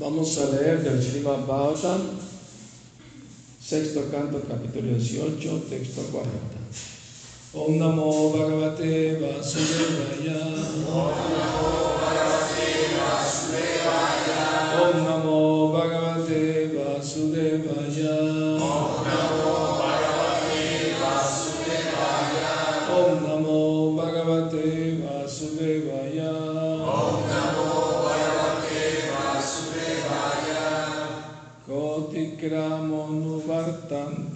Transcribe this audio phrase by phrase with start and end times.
[0.00, 2.00] Vamos a leer del Srimad Bhagavatam,
[3.60, 6.30] sexto canto, capítulo 18, texto 40.
[7.54, 10.38] Om Namo Bhagavate Vasudevaya.
[10.86, 14.40] Om Namo Bhagavate Vasudevaya.
[14.86, 15.47] Om Namo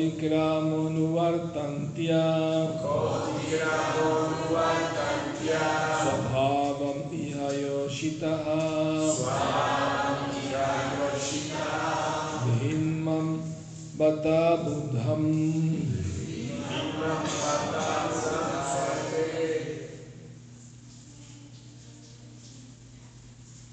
[0.00, 0.20] swarte.
[0.20, 2.80] Yadaham tu ajitendriyaha.
[2.80, 5.66] Kotikramo nuvartantya.
[6.00, 8.60] Swabhavam iha yoshitaha.
[12.60, 13.28] Dhimmam
[13.98, 15.24] bata buddham.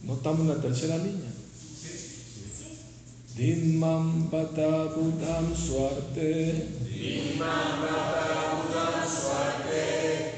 [0.03, 1.26] Notamos la tercera línea.
[3.37, 6.57] Dhimmam bata buddham swarte.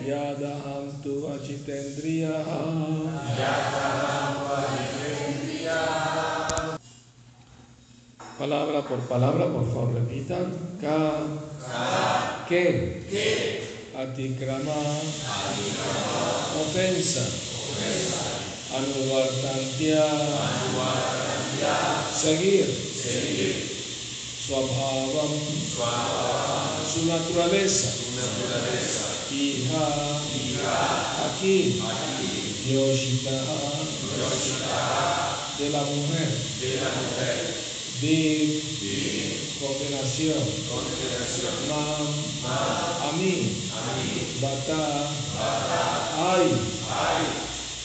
[0.04, 2.60] Yadaham tu achitendriyaha.
[8.38, 10.52] Palabra por palabra, por favor, repitan.
[10.84, 11.24] Ka.
[12.50, 13.00] Que.
[13.96, 14.84] Atikrama.
[16.60, 17.24] Ofensa.
[18.76, 20.04] Anuvartantya.
[22.12, 22.89] Seguir.
[24.46, 25.32] Swabhavam.
[26.92, 27.88] Su naturaleza.
[29.32, 30.22] Hija.
[31.26, 31.80] Aquí.
[32.68, 33.38] Yoshita.
[35.58, 36.30] De la mujer.
[38.02, 38.64] Div.
[39.60, 40.44] Condenación.
[41.70, 42.08] Mam.
[43.02, 43.68] A mí.
[44.42, 45.12] Bata.
[46.18, 47.49] Ay.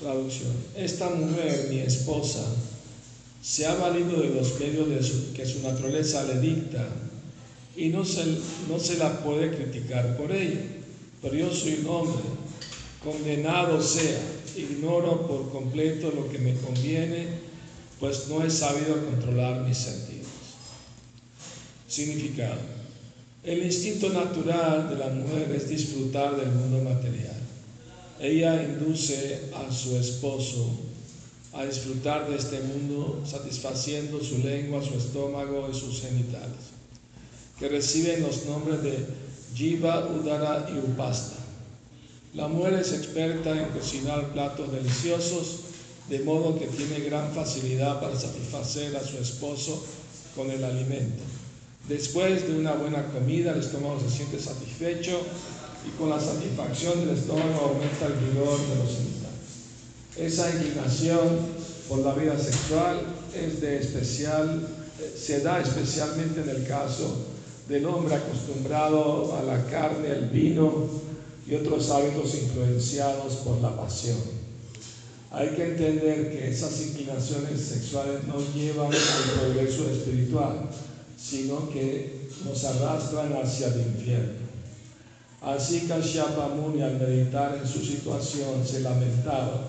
[0.00, 0.52] Traducción.
[0.76, 2.40] Esta mujer, mi esposa,
[3.42, 6.88] se ha valido de los medios que su naturaleza le dicta
[7.76, 8.24] y no se,
[8.68, 10.60] no se la puede criticar por ello.
[11.20, 12.22] Pero yo soy un hombre,
[13.04, 14.20] condenado sea,
[14.56, 17.26] ignoro por completo lo que me conviene,
[17.98, 20.28] pues no he sabido controlar mis sentidos.
[21.86, 22.60] Significado.
[23.42, 27.39] El instinto natural de la mujer es disfrutar del mundo material.
[28.20, 30.68] Ella induce a su esposo
[31.54, 36.60] a disfrutar de este mundo satisfaciendo su lengua, su estómago y sus genitales,
[37.58, 39.06] que reciben los nombres de
[39.54, 41.36] Jiva, Udara y Upasta.
[42.34, 45.60] La mujer es experta en cocinar platos deliciosos,
[46.10, 49.82] de modo que tiene gran facilidad para satisfacer a su esposo
[50.36, 51.22] con el alimento.
[51.88, 55.20] Después de una buena comida, el estómago se siente satisfecho
[55.86, 59.30] y con la satisfacción del estómago aumenta el vigor de los genitales.
[60.16, 63.00] Esa inclinación por la vida sexual
[63.34, 64.68] es de especial,
[65.16, 67.26] se da especialmente en el caso
[67.68, 70.88] del hombre acostumbrado a la carne, el vino
[71.46, 74.18] y otros hábitos influenciados por la pasión.
[75.32, 80.68] Hay que entender que esas inclinaciones sexuales no llevan al progreso espiritual,
[81.16, 84.39] sino que nos arrastran hacia el infierno.
[85.42, 89.68] Así Kashyapa Muni al meditar en su situación se lamentaba.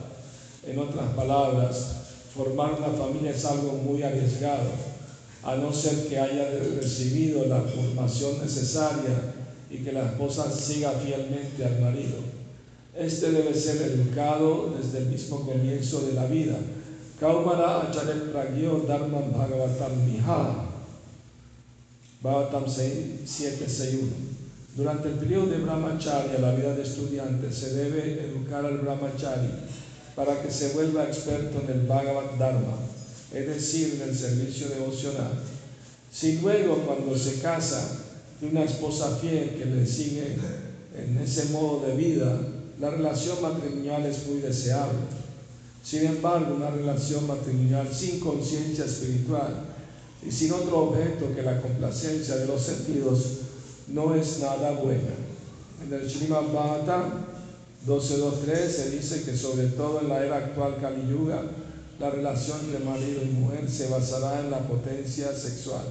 [0.68, 1.88] En otras palabras,
[2.36, 4.70] formar una familia es algo muy arriesgado,
[5.44, 9.34] a no ser que haya recibido la formación necesaria
[9.70, 12.18] y que la esposa siga fielmente al marido.
[12.94, 16.58] Este debe ser educado desde el mismo comienzo de la vida.
[17.20, 20.66] Kaumara Acharya Pragyo Dharmam Bhagavatam Miha.
[22.22, 24.31] Bhagavatam 761.
[24.76, 29.50] Durante el periodo de brahmacharya, la vida de estudiante, se debe educar al brahmachari
[30.16, 32.78] para que se vuelva experto en el Bhagavad Dharma,
[33.34, 35.34] es decir, en el servicio devocional.
[36.12, 38.00] Si luego cuando se casa
[38.40, 40.38] de una esposa fiel que le sigue
[40.98, 42.40] en ese modo de vida,
[42.80, 45.00] la relación matrimonial es muy deseable.
[45.84, 49.66] Sin embargo, una relación matrimonial sin conciencia espiritual
[50.26, 53.41] y sin otro objeto que la complacencia de los sentidos
[53.94, 55.14] no es nada buena.
[55.84, 57.26] En el Srimad Bhagavatam
[57.88, 61.44] 12.2.3 se dice que sobre todo en la era actual Kali Yuga,
[62.00, 65.84] la relación entre marido y mujer se basará en la potencia sexual.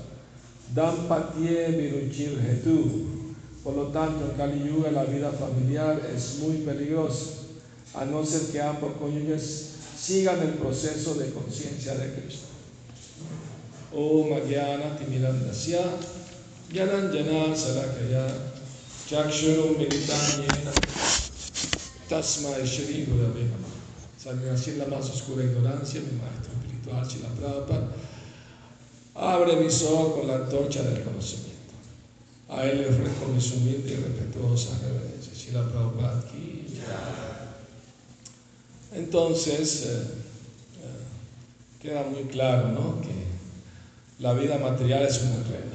[2.49, 3.21] Hetu.
[3.65, 7.33] Por lo tanto, en Kali Yuga la vida familiar es muy peligrosa,
[7.95, 9.71] a no ser que ambos cónyuges
[10.01, 12.47] sigan el proceso de conciencia de Cristo.
[13.93, 15.81] Om Agyana Timirandasya
[16.73, 18.31] Yananjana Salakaya
[19.09, 20.73] Chakshuru Militanyena
[22.09, 24.79] Tasma Shri Gurave Namah.
[24.79, 27.89] la más oscura ignorancia, mi maestro espiritual, Chila Prabhupada,
[29.17, 31.75] abre mis ojos con la antorcha del conocimiento.
[32.49, 35.39] A él le ofrezco mis humildes y respetuosas reverencias.
[35.39, 36.67] Chila Prabhupada aquí.
[38.93, 40.03] Entonces, eh,
[40.83, 43.01] eh, queda muy claro ¿no?
[43.01, 43.31] que
[44.21, 45.71] la vida material es un enredo,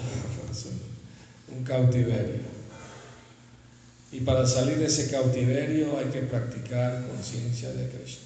[1.55, 2.55] un cautiverio.
[4.11, 8.25] Y para salir de ese cautiverio hay que practicar conciencia de Krishna.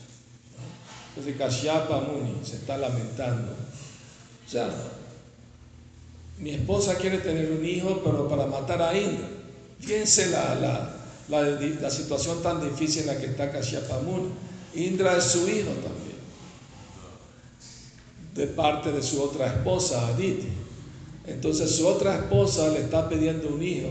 [1.09, 3.53] Entonces Kashyapa Muni se está lamentando.
[3.53, 4.69] O sea,
[6.37, 9.27] mi esposa quiere tener un hijo, pero para matar a Indra.
[9.79, 11.41] Fíjense la, la,
[11.81, 14.29] la, situación tan difícil en la que está Kashyapa Muni.
[14.75, 16.17] Indra es su hijo también,
[18.35, 20.58] de parte de su otra esposa, Aditi.
[21.27, 23.89] Entonces su otra esposa le está pidiendo un hijo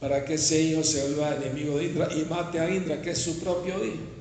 [0.00, 3.18] para que ese hijo se vuelva enemigo de Indra y mate a Indra, que es
[3.18, 4.20] su propio hijo.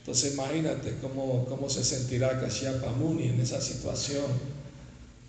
[0.00, 4.24] Entonces imagínate cómo, cómo se sentirá Kashyapa Muni en esa situación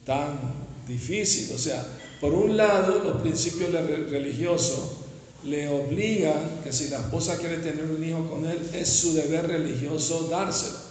[0.06, 0.40] tan
[0.88, 1.54] difícil.
[1.56, 1.86] O sea,
[2.20, 4.80] por un lado, los principios religiosos
[5.44, 9.48] le obligan que si la esposa quiere tener un hijo con él, es su deber
[9.48, 10.91] religioso dárselo.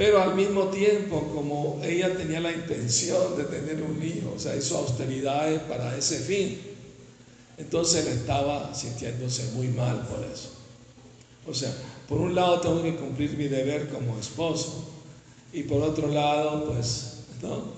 [0.00, 4.56] Pero al mismo tiempo, como ella tenía la intención de tener un hijo, o sea,
[4.56, 6.58] hizo austeridades para ese fin,
[7.58, 10.52] entonces él estaba sintiéndose muy mal por eso.
[11.46, 11.70] O sea,
[12.08, 14.88] por un lado tengo que cumplir mi deber como esposo
[15.52, 17.74] y por otro lado, pues, ¿no?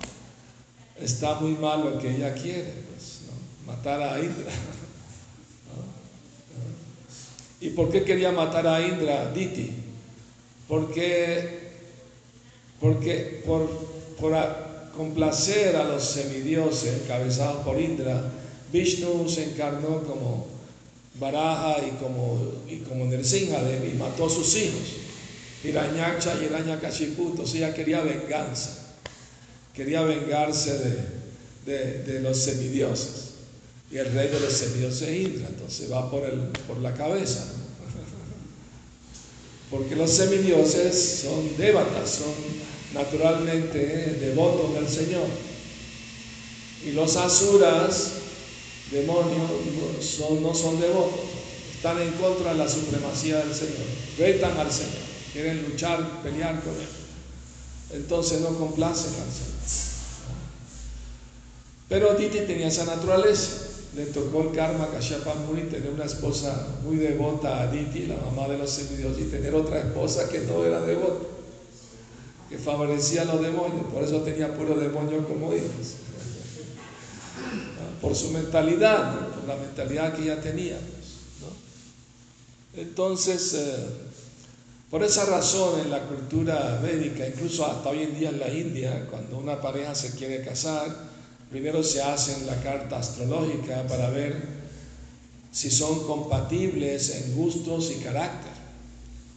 [1.01, 3.33] Está muy mal lo que ella quiere, pues, ¿no?
[3.73, 4.53] Matar a Indra.
[7.61, 9.73] ¿Y por qué quería matar a Indra, Diti?
[10.69, 11.62] Porque,
[12.83, 13.71] porque por,
[14.21, 14.35] por
[14.97, 18.25] complacer a los semidioses encabezados por Indra,
[18.73, 20.49] Vishnu se encarnó como
[21.15, 24.97] Baraja y como, y como y mató a sus hijos.
[25.63, 28.97] Hiranyaksha y Hiranyakashipu, entonces ella quería venganza,
[29.73, 30.77] quería vengarse
[31.65, 33.29] de, de los semidioses.
[33.93, 37.45] Y el rey de los semidioses es Indra, entonces va por, el, por la cabeza.
[39.73, 42.35] Porque los semidioses son débatas, son
[42.93, 43.79] naturalmente
[44.21, 45.27] devotos del Señor.
[46.85, 48.13] Y los asuras,
[48.91, 49.49] demonios,
[50.43, 51.21] no son devotos,
[51.75, 53.87] están en contra de la supremacía del Señor,
[54.19, 54.93] retan al Señor,
[55.33, 56.89] quieren luchar, pelear con Él.
[57.95, 59.53] Entonces no complacen al Señor.
[61.89, 66.97] Pero Titi tenía esa naturaleza le tocó el karma Kashyapa Muni tener una esposa muy
[66.97, 71.27] devota Aditi, la mamá de los semidioses, y tener otra esposa que no era devota,
[72.49, 75.97] que favorecía a los demonios, por eso tenía puro demonio como hijos.
[78.01, 80.79] Por su mentalidad, por la mentalidad que ella tenía.
[82.75, 83.77] Entonces, eh,
[84.91, 89.07] por esa razón en la cultura médica, incluso hasta hoy en día en la India,
[89.11, 91.12] cuando una pareja se quiere casar,
[91.53, 94.35] Primero se hace la carta astrológica para ver
[95.53, 98.53] si son compatibles en gustos y carácter.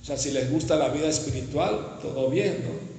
[0.01, 2.95] O sea, si les gusta la vida espiritual, todo bien, ¿no?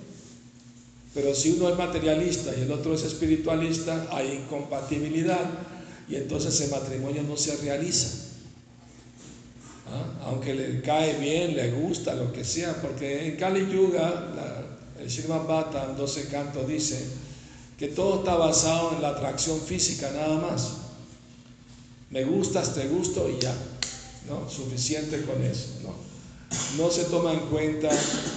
[1.14, 5.49] Pero si uno es materialista y el otro es espiritualista, hay incompatibilidad
[6.11, 8.08] y entonces el matrimonio no se realiza.
[9.87, 10.26] ¿Ah?
[10.26, 14.30] Aunque le cae bien, le gusta, lo que sea, porque en Kali Yuga,
[15.00, 17.02] el Srimad Bhatta, 12 cantos, dice,
[17.78, 20.68] que todo está basado en la atracción física nada más.
[22.11, 23.54] Me gustas, te gusto y ya,
[24.28, 24.49] ¿no?
[24.49, 25.95] Suficiente con eso, ¿no?
[26.83, 27.90] No se toma en cuenta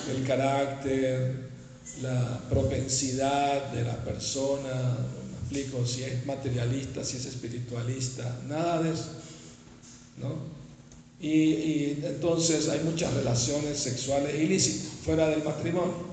[0.10, 1.50] el carácter,
[2.02, 4.98] la propensidad de la persona,
[5.52, 9.10] me explico, si es materialista, si es espiritualista, nada de eso,
[10.18, 10.60] ¿no?
[11.22, 16.09] Y, y entonces hay muchas relaciones sexuales ilícitas fuera del matrimonio.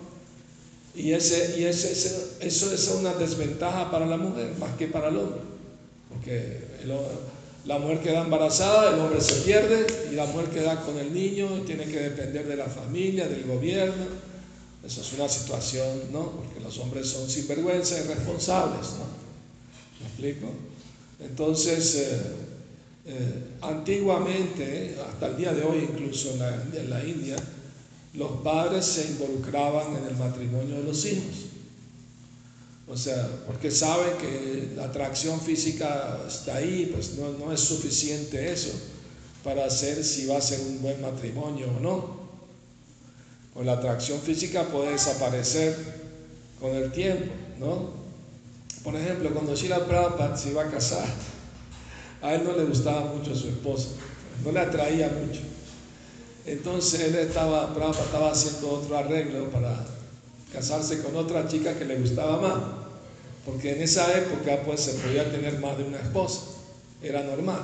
[0.96, 1.92] Y, ese, y ese,
[2.40, 5.40] eso es una desventaja para la mujer más que para el hombre.
[6.08, 6.60] Porque
[7.66, 11.48] la mujer queda embarazada, el hombre se pierde y la mujer queda con el niño
[11.66, 14.06] tiene que depender de la familia, del gobierno.
[14.86, 16.30] Eso es una situación, ¿no?
[16.30, 19.04] Porque los hombres son sinvergüenza y responsables, ¿no?
[20.00, 20.46] ¿Me explico?
[21.20, 22.20] Entonces, eh,
[23.06, 27.36] eh, antiguamente, hasta el día de hoy incluso en en la India,
[28.16, 31.46] los padres se involucraban en el matrimonio de los hijos.
[32.88, 38.52] O sea, porque saben que la atracción física está ahí, pues no, no es suficiente
[38.52, 38.70] eso
[39.42, 42.26] para hacer si va a ser un buen matrimonio o no.
[43.54, 45.76] Con la atracción física puede desaparecer
[46.60, 47.90] con el tiempo, ¿no?
[48.82, 51.08] Por ejemplo, cuando Sheila Prabhupada se iba a casar,
[52.22, 53.88] a él no le gustaba mucho su esposa,
[54.44, 55.40] no le atraía mucho.
[56.46, 59.84] Entonces él estaba, estaba haciendo otro arreglo para
[60.52, 62.62] casarse con otra chica que le gustaba más,
[63.44, 66.42] porque en esa época pues se podía tener más de una esposa,
[67.02, 67.60] era normal,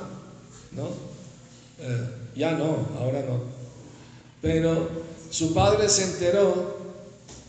[0.72, 0.88] ¿no?
[1.78, 3.40] Eh, ya no, ahora no.
[4.40, 4.88] Pero
[5.30, 6.76] su padre se enteró,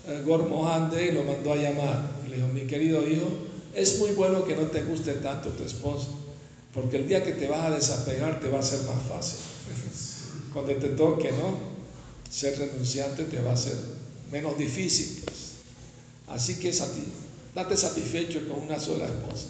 [0.07, 2.11] eh, Gormohande, y lo mandó a llamar.
[2.25, 3.27] Y le dijo, mi querido hijo,
[3.73, 6.09] es muy bueno que no te guste tanto tu esposa,
[6.73, 9.39] porque el día que te vas a desapegar te va a ser más fácil.
[10.53, 11.57] Cuando te toque, ¿no?
[12.29, 13.75] Ser renunciante te va a ser
[14.31, 15.23] menos difícil.
[15.25, 15.53] Pues.
[16.27, 16.71] Así que
[17.53, 19.47] date satisfecho con una sola esposa.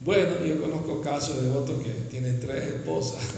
[0.00, 3.22] Bueno, yo conozco casos de otros que tienen tres esposas.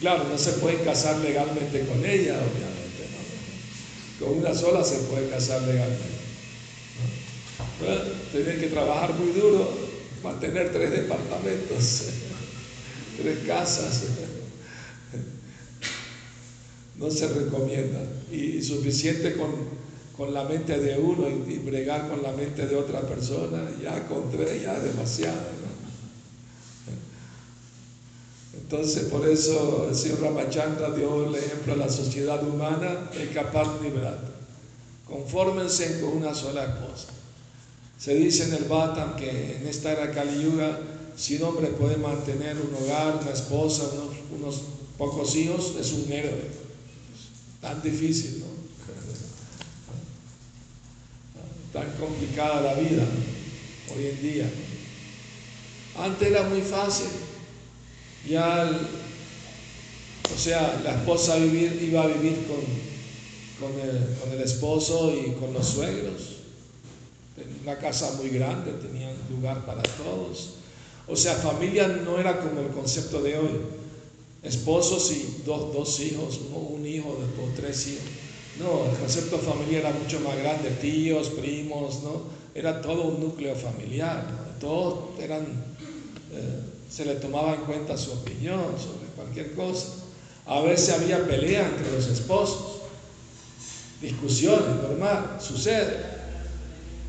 [0.00, 3.04] Claro, no se puede casar legalmente con ella, obviamente.
[4.18, 6.06] Con una sola se puede casar legalmente.
[8.32, 9.89] tienen que trabajar muy duro,
[10.22, 12.02] mantener tres departamentos,
[13.16, 14.02] tres casas
[17.00, 17.98] no se recomienda.
[18.30, 19.50] Y suficiente con,
[20.16, 24.30] con la mente de uno y, bregar con la mente de otra persona, ya con
[24.30, 25.60] tres, ya demasiado.
[28.52, 33.80] Entonces, por eso el señor Ramachandra dio el ejemplo a la sociedad humana, el capaz
[33.82, 34.18] liberar.
[35.08, 37.08] Confórmense con una sola cosa.
[38.00, 40.78] Se dice en el Bhattan que en esta era Kali Yuga,
[41.18, 44.62] si un hombre puede mantener un hogar, una esposa, unos, unos
[44.96, 46.48] pocos hijos, es un héroe.
[47.60, 48.46] Tan difícil, ¿no?
[51.78, 53.04] Tan complicada la vida
[53.94, 54.50] hoy en día.
[55.98, 57.08] Antes era muy fácil.
[58.26, 58.80] Ya,
[60.34, 62.46] o sea, la esposa iba a vivir
[63.60, 66.29] con el esposo y con los suegros.
[67.62, 70.54] Una casa muy grande, tenían lugar para todos.
[71.06, 73.50] O sea, familia no era como el concepto de hoy
[74.42, 78.04] esposos y dos, dos hijos, un hijo, después tres hijos.
[78.58, 82.22] No, el concepto de familia era mucho más grande, tíos, primos, ¿no?
[82.54, 84.26] Era todo un núcleo familiar,
[84.60, 85.42] todos eran,
[86.32, 89.86] eh, se le tomaba en cuenta su opinión sobre cualquier cosa.
[90.46, 92.80] A veces había pelea entre los esposos,
[94.00, 96.09] discusiones, normal, sucede.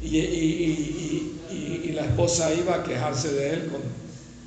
[0.01, 3.81] Y, y, y, y, la esposa iba a quejarse de él con,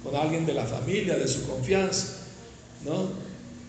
[0.02, 2.24] con alguien de la familia, de su confianza.
[2.84, 3.08] ¿no?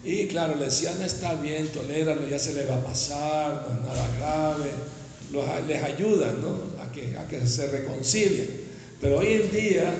[0.03, 3.75] Y claro, le decían, no está bien, toléralo, ya se le va a pasar, no
[3.75, 5.63] es nada grave.
[5.67, 6.81] les ayudan, ¿no?
[6.81, 8.65] A que, a que se reconcilien.
[9.01, 9.95] Pero hoy en día,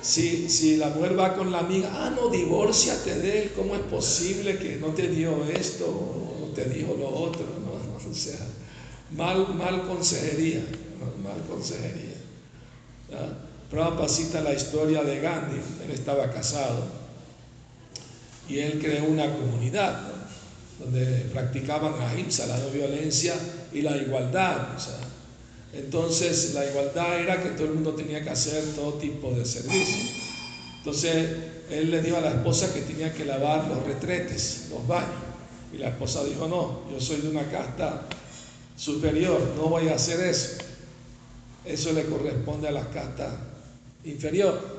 [0.00, 3.80] si, si la mujer va con la amiga, ah, no, divórciate de él, ¿cómo es
[3.82, 7.44] posible que no te dio esto o te dijo lo otro?
[7.64, 7.76] ¿no?
[8.08, 8.38] O sea,
[9.10, 10.60] mal, mal consejería,
[11.26, 12.16] mal consejería.
[13.70, 16.84] Prabhupada cita la historia de Gandhi, él estaba casado
[18.48, 20.00] y él creó una comunidad
[20.78, 23.34] donde practicaban ahimsa, la no violencia
[23.72, 24.68] y la igualdad.
[25.72, 30.12] entonces la igualdad era que todo el mundo tenía que hacer todo tipo de servicio.
[30.78, 31.30] Entonces
[31.70, 35.10] él le dijo a la esposa que tenía que lavar los retretes, los baños.
[35.72, 38.02] Y la esposa dijo, no, yo soy de una casta
[38.76, 40.58] superior, no voy a hacer eso.
[41.66, 43.36] Eso le corresponde a la casta
[44.04, 44.76] inferior.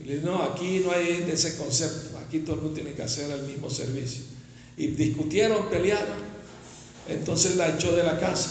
[0.00, 2.18] Y le no, aquí no hay ese concepto.
[2.18, 4.22] Aquí todo el mundo tiene que hacer el mismo servicio.
[4.76, 6.28] Y discutieron, pelearon.
[7.08, 8.50] Entonces la echó de la casa.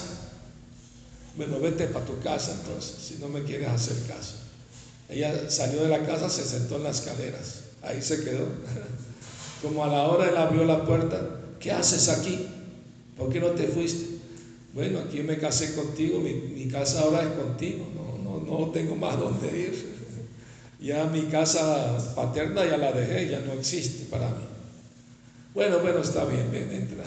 [1.37, 4.33] Bueno, vete para tu casa entonces, si no me quieres hacer caso.
[5.07, 7.61] Ella salió de la casa, se sentó en las escaleras.
[7.83, 8.47] Ahí se quedó.
[9.61, 11.21] Como a la hora él abrió la puerta,
[11.59, 12.47] ¿qué haces aquí?
[13.15, 14.16] ¿Por qué no te fuiste?
[14.77, 19.17] Bueno, aquí me casé contigo, mi, casa ahora es contigo, no, no, no tengo más
[19.19, 19.97] dónde ir.
[20.79, 24.45] Ya mi casa paterna ya la dejé, ya no existe para mí.
[25.55, 27.03] Bueno, bueno, está bien, bien, entra.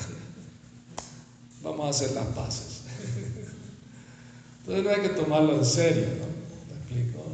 [1.63, 2.81] Vamos a hacer las paces.
[4.59, 6.75] Entonces no hay que tomarlo en serio, ¿no?
[6.75, 7.25] ¿Me explico?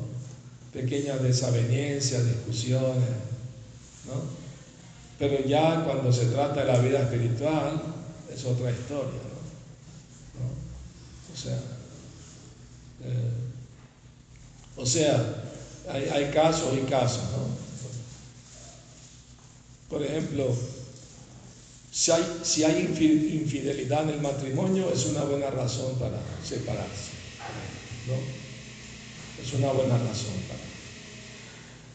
[0.70, 3.08] Pequeñas desavenencias, discusiones,
[4.04, 4.20] ¿no?
[5.18, 7.80] Pero ya cuando se trata de la vida espiritual,
[8.30, 9.25] es otra historia.
[11.36, 11.58] O sea,
[13.04, 13.30] eh,
[14.76, 15.44] o sea,
[15.90, 17.46] hay, casos y casos, ¿no?
[19.90, 20.56] Por ejemplo,
[21.92, 27.12] si hay, si hay infidelidad en el matrimonio, es una buena razón para separarse.
[28.06, 29.42] ¿no?
[29.42, 30.60] Es una buena razón para.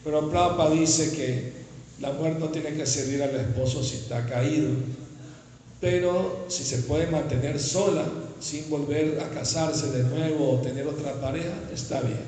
[0.04, 1.52] Pero Prabhupada dice que
[2.00, 4.70] la mujer no tiene que servir al esposo si está caído,
[5.80, 8.04] pero si se puede mantener sola
[8.42, 12.20] sin volver a casarse de nuevo o tener otra pareja, está bien.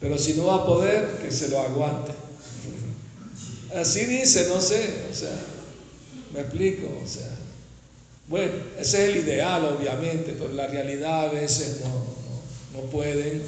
[0.00, 2.12] Pero si no va a poder, que se lo aguante.
[3.74, 5.34] Así dice, no sé, o sea,
[6.32, 7.28] me explico, o sea.
[8.28, 13.42] Bueno, ese es el ideal, obviamente, pero la realidad a veces no, no, pueden,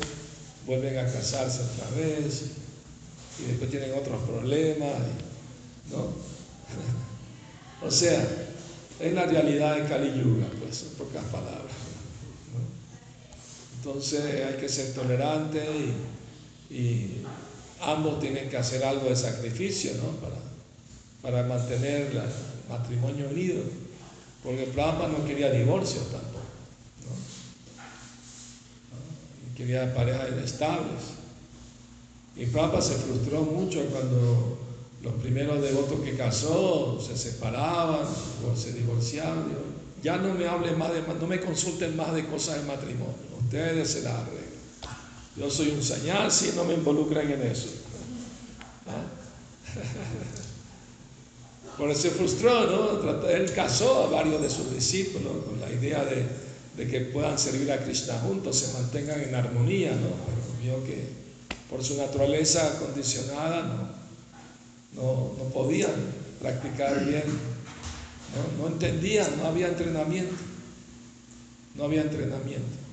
[0.66, 2.42] vuelven a casarse otra vez
[3.38, 4.94] y después tienen otros problemas,
[5.90, 6.08] ¿no?
[7.86, 8.26] o sea,
[9.00, 11.63] es la realidad de Kali Yuga, pues, en pocas palabras.
[13.84, 15.62] Entonces hay que ser tolerante
[16.70, 17.20] y,
[17.82, 20.12] ambos tienen que hacer algo de sacrificio ¿no?
[20.22, 20.36] para,
[21.20, 22.22] para mantener el
[22.66, 23.62] matrimonio unido,
[24.42, 26.40] porque Brahma no quería divorcio tampoco,
[29.50, 29.54] ¿no?
[29.54, 31.02] quería parejas inestables.
[32.36, 34.60] Y Prabhupada se frustró mucho cuando
[35.02, 38.06] los primeros devotos que casó se separaban
[38.50, 39.44] o se divorciaban.
[40.02, 43.88] ya no me hablen más de, no me consulten más de cosas de matrimonio, ustedes
[43.88, 44.42] se arreglan.
[45.36, 47.68] Yo soy un señal si no me involucran en eso.
[51.78, 53.00] Por eso se frustró, ¿no?
[53.28, 56.26] Él casó a varios de sus discípulos con la idea de,
[56.88, 60.10] que puedan servir a Krishna juntos, se mantengan en armonía, ¿no?
[60.26, 61.08] Pero vio que
[61.68, 63.90] por su naturaleza condicionada
[64.94, 65.90] no, no, podían
[66.40, 67.24] practicar bien,
[68.34, 68.62] ¿no?
[68.62, 70.34] no entendían, no había entrenamiento,
[71.74, 72.83] no había entrenamiento.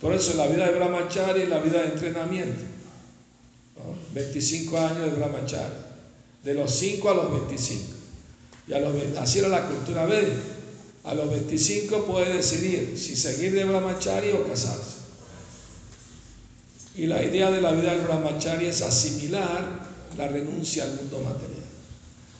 [0.00, 2.74] Por eso la vida de Brahmachari es la vida de entrenamiento.
[4.14, 5.74] 25 años de Brahmachari,
[6.44, 7.82] de los 5 a los 25.
[8.68, 10.40] Y a los, así era la cultura védica.
[11.04, 14.94] A los 25 puede decidir si seguir de Brahmachari o casarse.
[16.96, 21.64] Y la idea de la vida del Brahmachari es asimilar la renuncia al mundo material.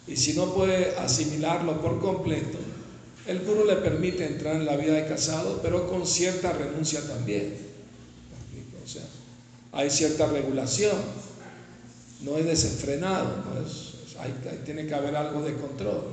[0.06, 2.58] Y si no puede asimilarlo por completo,
[3.26, 7.56] el guru le permite entrar en la vida de casado, pero con cierta renuncia también.
[8.84, 9.02] O sea,
[9.72, 10.96] hay cierta regulación,
[12.20, 13.42] no es desenfrenado,
[14.64, 16.04] tiene que haber algo de control,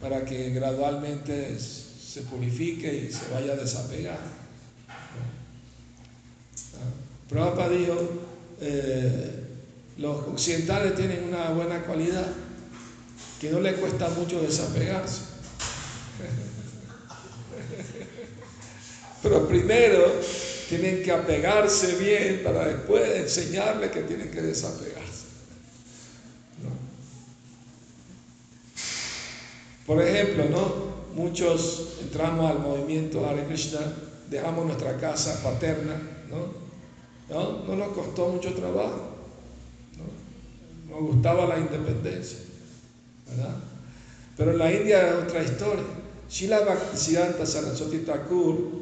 [0.00, 4.18] para que gradualmente se purifique y se vaya a desapegar.
[6.72, 7.28] ¿no?
[7.28, 8.10] Prabhupada dijo,
[8.60, 9.30] eh,
[9.98, 12.26] los occidentales tienen una buena cualidad,
[13.40, 15.31] que no le cuesta mucho desapegarse.
[19.22, 20.12] Pero primero
[20.68, 25.22] tienen que apegarse bien para después enseñarle que tienen que desapegarse.
[29.86, 30.92] Por ejemplo, ¿no?
[31.14, 33.80] Muchos entramos al movimiento Hare Krishna,
[34.30, 36.62] dejamos nuestra casa paterna, ¿no?
[37.28, 37.64] ¿No?
[37.66, 39.10] no nos costó mucho trabajo.
[39.98, 40.94] ¿no?
[40.94, 42.38] Nos gustaba la independencia,
[43.28, 43.56] ¿verdad?
[44.36, 45.84] Pero en la India es otra historia.
[46.30, 48.81] Shila Bhaktisiddhanta Saraswati Thakur,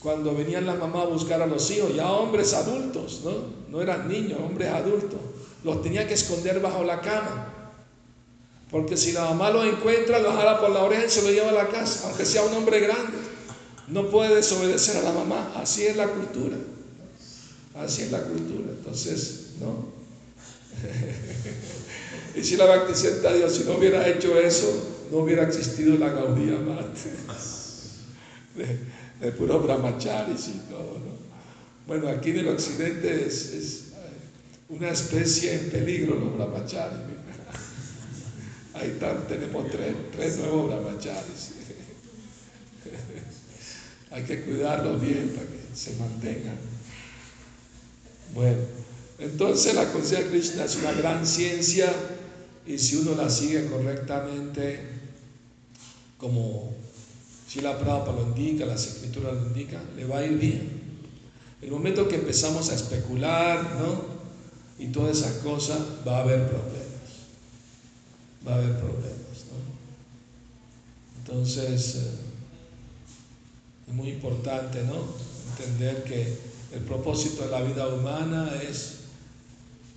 [0.00, 3.32] cuando venían las mamás a buscar a los hijos, ya hombres adultos, ¿no?
[3.68, 5.18] No eran niños, hombres adultos,
[5.64, 7.54] los tenía que esconder bajo la cama.
[8.70, 11.48] Porque si la mamá lo encuentra, lo jala por la oreja y se lo lleva
[11.48, 13.18] a la casa, aunque sea un hombre grande.
[13.88, 15.52] No puede desobedecer a la mamá.
[15.56, 16.58] Así es la cultura.
[17.74, 18.70] Así es la cultura.
[18.70, 19.86] Entonces, ¿no?
[22.38, 26.58] y si la Bhaktisiddhanta Dios, si no hubiera hecho eso, no hubiera existido la Gaudía
[26.58, 27.00] Mate
[29.20, 30.98] de, puro brahmacharis y todo.
[30.98, 31.18] ¿no?
[31.86, 33.84] Bueno, aquí en el occidente es,
[34.68, 36.98] una especie en peligro los brahmacharis.
[38.74, 41.52] Ahí están, tenemos tres, tres nuevos brahmacharis.
[44.10, 46.56] Hay que cuidarlos bien para que se mantengan.
[48.34, 48.58] Bueno,
[49.18, 51.92] entonces la conciencia de Krishna es una gran ciencia
[52.66, 54.80] y si uno la sigue correctamente,
[56.18, 56.74] como
[57.48, 60.78] si la Prabhupada lo indica, las escrituras lo indican, le va a ir bien.
[61.62, 64.18] El momento que empezamos a especular, ¿no?
[64.78, 66.76] Y todas esas cosas, va a haber problemas.
[68.46, 69.58] Va a haber problemas, ¿no?
[71.20, 72.10] Entonces, eh,
[73.88, 75.04] es muy importante, ¿no?
[75.56, 76.36] Entender que
[76.74, 78.96] el propósito de la vida humana es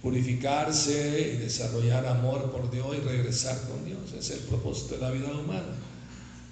[0.01, 4.13] purificarse y desarrollar amor por Dios y regresar con Dios.
[4.17, 5.75] Es el propósito de la vida humana.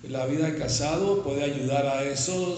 [0.07, 2.55] La vida de casado puede ayudar a eso,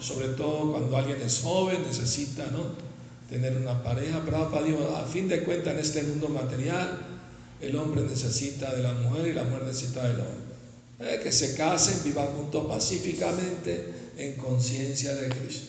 [0.00, 2.74] sobre todo cuando alguien es joven, necesita ¿no?
[3.28, 4.22] tener una pareja.
[4.24, 6.98] Pero a fin de cuentas, en este mundo material,
[7.60, 10.50] el hombre necesita de la mujer y la mujer necesita del hombre.
[11.00, 15.68] Eh, que se casen, vivan juntos pacíficamente en conciencia de Cristo.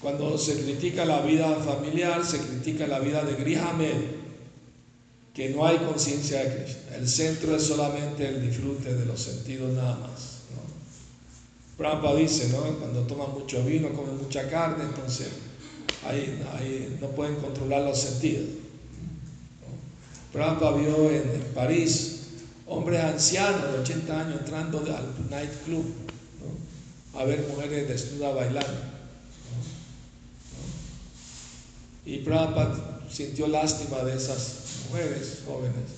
[0.00, 4.21] Cuando se critica la vida familiar, se critica la vida de Grihamel,
[5.34, 6.80] que no hay conciencia de Cristo.
[6.94, 10.32] El centro es solamente el disfrute de los sentidos nada más.
[11.78, 12.16] ¿no?
[12.16, 12.78] dice, ¿no?
[12.78, 15.28] cuando toman mucho vino, comen mucha carne, entonces
[16.06, 18.46] ahí, no pueden controlar los sentidos.
[20.34, 20.76] ¿no?
[20.76, 22.18] vio en, París
[22.66, 25.84] hombres ancianos de 80 años entrando al nightclub
[27.14, 27.20] ¿no?
[27.20, 28.92] a ver mujeres desnudas bailando.
[32.04, 34.61] Y Prabhupada sintió lástima de esas
[34.92, 35.90] mujeres jóvenes,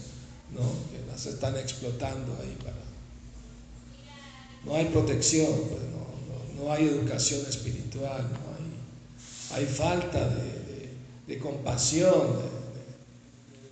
[0.53, 0.61] ¿no?
[0.91, 2.77] que las están explotando ahí para...
[4.65, 5.83] No hay protección, pues,
[6.57, 10.35] no, hay educación espiritual, no hay, hay falta
[11.27, 12.39] de, compasión,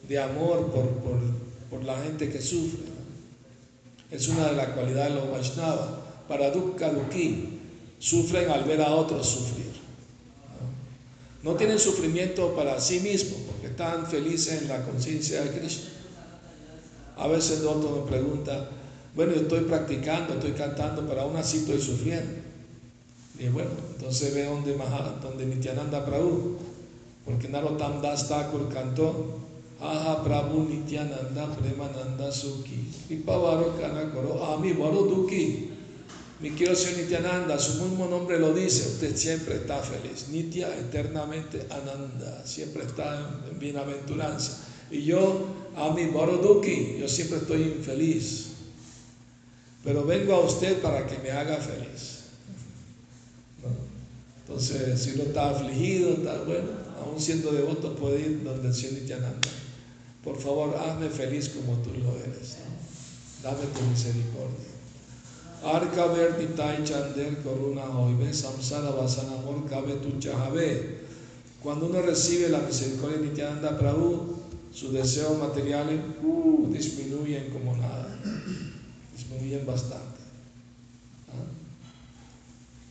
[0.06, 0.70] de, amor
[1.70, 2.84] por, la gente que sufre.
[4.10, 5.88] Es una de las cualidades de los Vaishnavas.
[6.28, 7.60] Para Dukkha Dukhi,
[7.98, 9.72] sufren al ver a otros sufrir.
[11.42, 15.88] No tienen sufrimiento para sí mismos porque están felices en la conciencia de Cristo.
[17.16, 18.68] A veces el otro me pregunta,
[19.14, 22.32] bueno, yo estoy practicando, estoy cantando, pero aún así estoy sufriendo.
[23.38, 24.76] Y bueno, entonces ve donde,
[25.20, 26.56] donde Nityananda Prabhu,
[27.24, 29.38] porque Narottam Das Thakur cantó,
[29.80, 35.70] Aha Prabhu Nityananda Premananda Sukhi, Vipavaro Kanakoro, Ami Varo Duki.
[36.42, 40.26] Mi quiero ser Nityananda, su mismo nombre lo dice, usted siempre está feliz.
[40.28, 44.58] Nitya, eternamente Ananda, siempre está en bienaventuranza.
[44.90, 48.48] Y yo, a mi Boroduki, yo siempre estoy infeliz.
[49.84, 52.22] Pero vengo a usted para que me haga feliz.
[54.40, 56.70] Entonces, si uno está afligido, está bueno,
[57.04, 59.48] aún siendo devoto, puede ir donde el Señor Nityananda.
[60.24, 62.56] Por favor, hazme feliz como tú lo eres.
[63.44, 64.71] Dame tu misericordia.
[65.62, 71.02] Arkaber nitai chander coruna hoibe samsara amor cabe tu chahabe.
[71.62, 78.08] Cuando uno recibe la misericordia de Nityananda Prabhu, sus deseos materiales uh, disminuyen como nada,
[79.16, 80.20] disminuyen bastante.
[81.28, 81.46] ¿Ah?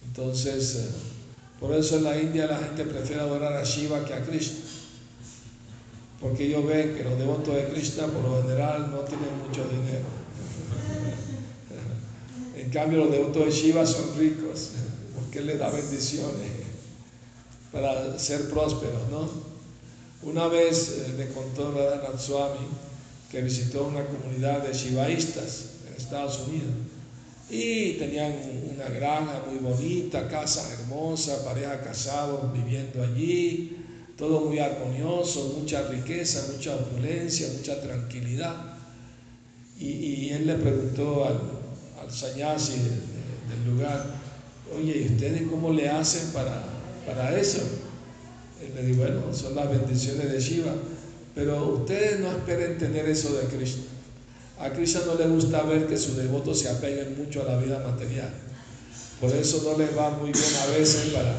[0.05, 0.89] Entonces, eh,
[1.59, 4.59] por eso en la India la gente prefiere adorar a Shiva que a Krishna.
[6.21, 10.20] Porque ellos ven que los devotos de Krishna por lo general no tienen mucho dinero.
[12.71, 14.71] Cambio, los devotos de Shiva son ricos,
[15.15, 16.51] porque Él les da bendiciones
[17.71, 19.29] para ser prósperos, ¿no?
[20.23, 22.67] Una vez eh, me contó Radhanath Swami
[23.29, 26.73] que visitó una comunidad de shivaístas en Estados Unidos
[27.49, 28.33] y tenían
[28.73, 33.77] una granja muy bonita, casa hermosa, pareja casados viviendo allí,
[34.17, 38.55] todo muy armonioso, mucha riqueza, mucha opulencia, mucha tranquilidad.
[39.77, 41.60] Y, y él le preguntó al,
[42.01, 44.05] al sanyasi del, lugar,
[44.75, 46.63] oye, ¿y ustedes cómo le hacen para,
[47.05, 47.59] para eso?
[48.61, 50.73] Él le dijo, bueno, son las bendiciones de Shiva,
[51.35, 53.83] pero ustedes no esperen tener eso de Krishna.
[54.59, 57.79] A Krishna no le gusta ver que sus devotos se apeguen mucho a la vida
[57.79, 58.29] material.
[59.19, 61.35] Por eso no les va muy bien a veces para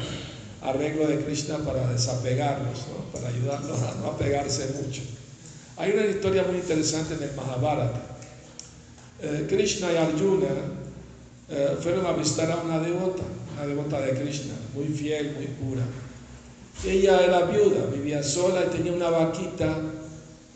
[0.61, 2.79] arreglo de Krishna para desapegarlos,
[3.11, 5.01] para ayudarlos a no apegarse mucho.
[5.77, 8.12] Hay una historia muy interesante en el Mahabharata.
[9.23, 10.47] Eh, Krishna y Arjuna
[11.47, 15.83] eh, fueron a visitar a una devota, una devota de Krishna, muy fiel, muy pura.
[16.85, 19.77] Ella era viuda, vivía sola y tenía una vaquita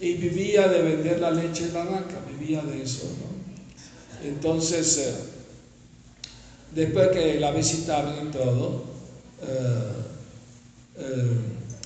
[0.01, 3.07] y vivía de vender la leche de la vaca, vivía de eso.
[4.21, 5.13] Entonces, eh,
[6.75, 8.83] después que la visitaron y todo,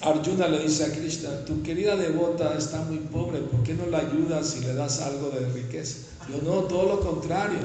[0.02, 4.00] Arjuna le dice a Krishna, tu querida devota está muy pobre, ¿por qué no la
[4.00, 5.98] ayudas y le das algo de riqueza?
[6.30, 7.60] Yo no, todo lo contrario.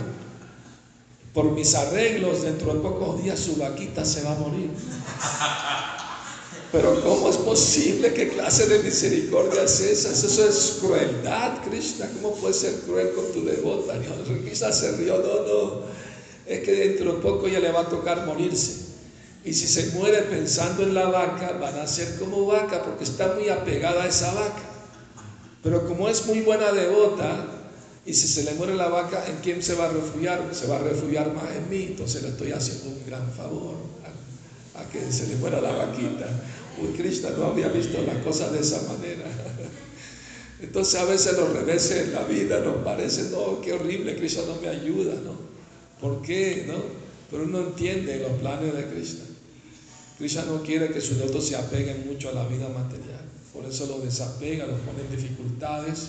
[1.32, 4.70] Por mis arreglos, dentro de pocos días su vaquita se va a morir.
[6.72, 8.12] Pero ¿cómo es posible?
[8.12, 10.10] ¿Qué clase de misericordia es esa?
[10.10, 12.08] Eso es crueldad, Krishna.
[12.20, 13.94] ¿Cómo puede ser cruel con tu devota?
[14.48, 15.80] Quizás se rió, no, no.
[16.46, 18.85] Es que dentro de poco ya le va a tocar morirse.
[19.46, 23.32] Y si se muere pensando en la vaca, van a ser como vaca porque está
[23.34, 24.62] muy apegada a esa vaca.
[25.62, 27.52] Pero como es muy buena devota,
[28.04, 30.40] Y si se le muere la vaca, ¿en quién se va a refugiar?
[30.52, 33.74] Se va a refugiar más en mí, entonces le estoy haciendo un gran favor
[34.74, 36.28] a, que se le muera la vaquita.
[36.80, 39.24] Uy, Krishna no había visto la cosa de esa manera.
[40.60, 44.60] Entonces a veces los reveses en la vida nos parecen, no, qué horrible, Krishna no
[44.60, 45.36] me ayuda, ¿no?
[46.00, 46.64] ¿Por qué?
[46.68, 46.74] ¿No?
[47.30, 49.25] Pero uno entiende los planes de Krishna.
[50.18, 53.20] Krishna no quiere que sus devotos se apeguen mucho a la vida material.
[53.52, 56.08] Por eso los desapega, los pone en dificultades,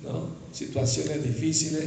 [0.00, 0.28] ¿no?
[0.52, 1.84] situaciones difíciles.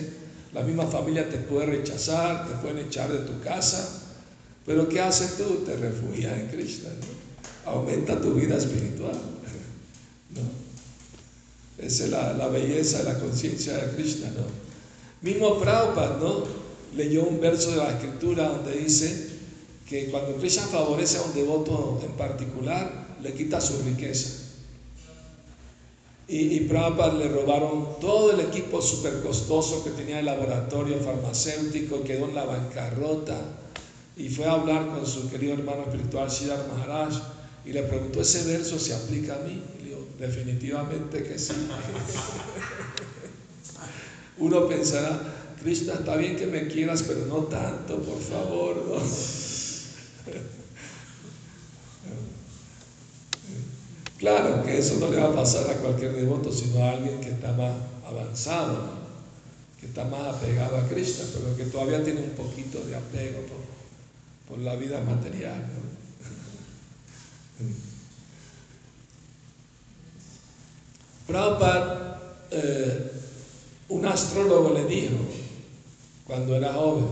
[0.53, 4.03] La misma familia te puede rechazar, te pueden echar de tu casa.
[4.65, 5.63] Pero ¿qué haces tú?
[5.65, 6.89] Te refugias en Krishna.
[7.65, 9.13] Aumenta tu vida espiritual.
[10.35, 10.41] ¿no?
[11.83, 14.27] Esa es la, belleza de la conciencia de Krishna.
[14.29, 14.45] ¿no?
[15.21, 16.43] Mismo Prabhupada ¿no?
[16.95, 19.28] leyó un verso de la escritura donde dice
[19.89, 24.45] que cuando Krishna favorece a un devoto en particular, le quita su riqueza.
[26.27, 32.29] Y, Prabhupada le robaron todo el equipo súper costoso que tenía el laboratorio farmacéutico, quedó
[32.29, 33.35] en la bancarrota
[34.15, 37.15] y fue a hablar con su querido hermano espiritual Siddhar Maharaj
[37.65, 39.59] y le preguntó, ¿ese verso se aplica a mí?
[39.79, 41.53] Y le dijo, definitivamente que sí.
[44.37, 45.19] Uno pensará,
[45.63, 48.85] Krishna, está bien que me quieras, pero no tanto, por favor.
[48.87, 49.38] ¿no?
[54.19, 57.29] Claro que eso no le va a pasar a cualquier devoto, sino a alguien que
[57.29, 57.71] está más
[58.05, 58.89] avanzado,
[59.79, 63.39] que está más apegado a Krishna, pero que todavía tiene un poquito de apego
[64.47, 65.63] por, la vida material.
[71.27, 72.19] Prabhupada,
[72.51, 73.11] eh,
[73.87, 75.17] un astrólogo le dijo,
[76.25, 77.05] cuando era joven,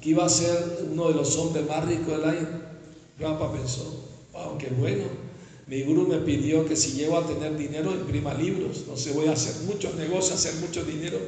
[0.00, 2.61] que iba a ser uno de los hombres más ricos del año.
[3.22, 5.32] Prabhupada pensó, wow, qué bueno
[5.72, 8.84] mi gurú me pidió que si llego a tener dinero, imprima libros.
[8.88, 11.18] No sé, voy a hacer muchos negocios, hacer mucho dinero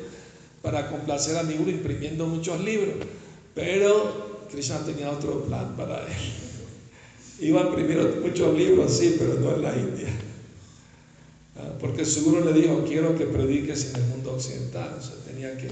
[0.61, 2.95] para complacer a mi gurú imprimiendo muchos libros.
[3.55, 6.13] Pero Krishna tenía otro plan para él.
[7.41, 10.09] Iba a imprimir muchos libros, sí, pero no en la India.
[11.57, 14.97] Ah, porque su gurú le dijo, quiero que prediques en el mundo occidental.
[14.99, 15.69] O sea, tenía que...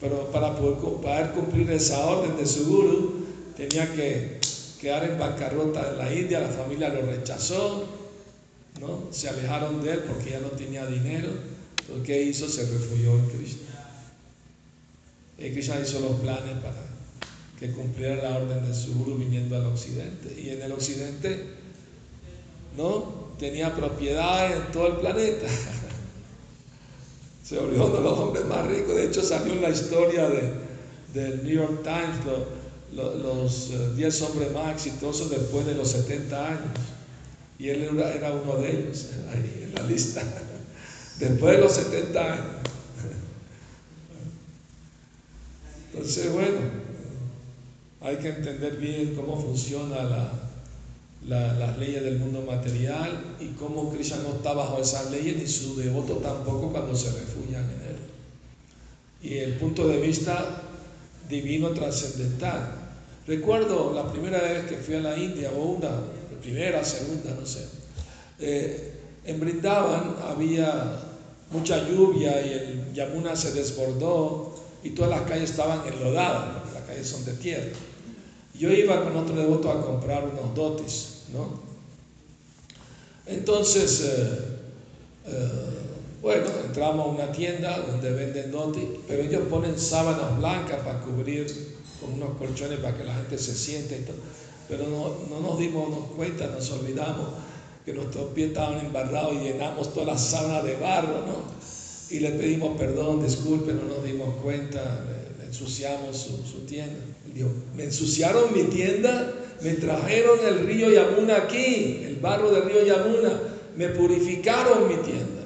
[0.00, 4.40] Pero para poder, poder cumplir esa orden de su gurú, tenía que
[4.86, 7.88] quedar en bancarrota en la India, la familia lo rechazó,
[8.80, 9.08] ¿no?
[9.10, 11.28] se alejaron de él porque ya no tenía dinero.
[11.80, 12.48] Entonces, ¿qué hizo?
[12.48, 13.66] Se refugió en Krishna.
[15.38, 16.76] Y Krishna hizo los planes para
[17.58, 20.40] que cumpliera la orden de su guru viniendo al occidente.
[20.40, 21.46] Y en el occidente,
[22.76, 23.32] ¿no?
[23.40, 25.48] Tenía propiedad en todo el planeta.
[27.42, 28.94] Se volvió uno de los hombres más ricos.
[28.94, 30.52] De hecho, salió en la historia de,
[31.12, 32.24] del New York Times
[32.92, 36.78] los 10 eh, hombres más exitosos después de los 70 años.
[37.58, 40.22] Y él era, uno de ellos, ahí en la lista.
[41.18, 42.44] Después de los 70 años.
[45.90, 46.58] Entonces, bueno,
[48.02, 50.30] hay que entender bien cómo funciona
[51.22, 55.74] las leyes del mundo material y cómo Krishna no está bajo esas leyes ni su
[55.76, 57.96] devoto tampoco cuando se refugian en él.
[59.22, 60.62] Y el punto de vista
[61.28, 62.75] divino trascendental.
[63.26, 65.90] Recuerdo la primera vez que fui a la India, o una,
[66.40, 67.66] primera, segunda, no sé.
[68.38, 68.92] Eh,
[69.24, 71.00] en Brindavan había
[71.50, 76.82] mucha lluvia y el Yamuna se desbordó y todas las calles estaban enlodadas, porque las
[76.84, 77.72] calles son de tierra.
[78.54, 81.60] Yo iba con otro devoto a comprar unos dotis, ¿no?
[83.26, 84.38] Entonces, eh,
[85.26, 85.48] eh,
[86.22, 91.75] bueno, entramos a una tienda donde venden dotis, pero ellos ponen sábanas blancas para cubrir
[92.00, 94.16] con unos colchones para que la gente se siente y todo.
[94.68, 97.28] Pero no, nos dimos cuenta, nos olvidamos
[97.84, 101.56] que nuestros pies estaban embarrados y llenamos toda la sábana de barro, ¿no?
[102.10, 105.04] Y le pedimos perdón, disculpe, no nos dimos cuenta,
[105.38, 106.98] le, ensuciamos su, tienda.
[107.32, 109.32] Dijo, me ensuciaron mi tienda,
[109.62, 113.40] me trajeron el río Yamuna aquí, el barro del río Yamuna,
[113.76, 115.44] me purificaron mi tienda.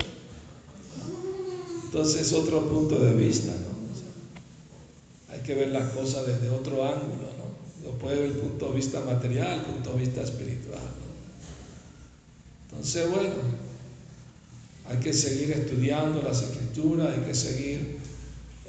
[1.85, 3.80] Entonces, otro punto de vista, ¿no?
[5.51, 7.85] Que ver las cosas desde otro ángulo, ¿no?
[7.85, 10.79] Lo puede ver el punto de vista material, el punto de vista espiritual.
[12.71, 13.35] Entonces, bueno,
[14.89, 17.99] hay que seguir estudiando las escrituras, hay que seguir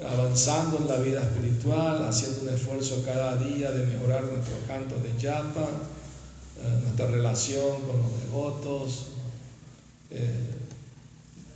[0.04, 5.16] avanzando en la vida espiritual, haciendo un esfuerzo cada día de mejorar nuestro canto de
[5.20, 5.68] yapa,
[6.64, 9.06] eh, nuestra relación con los devotos.
[10.10, 10.50] Eh,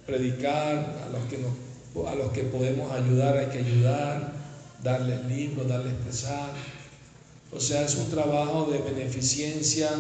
[0.07, 1.39] predicar, a los que,
[2.09, 4.36] a los que podemos ayudar hay que ayudar,
[4.87, 6.51] darles libros, darles pesar.
[7.53, 9.91] O sea, es un trabajo de beneficencia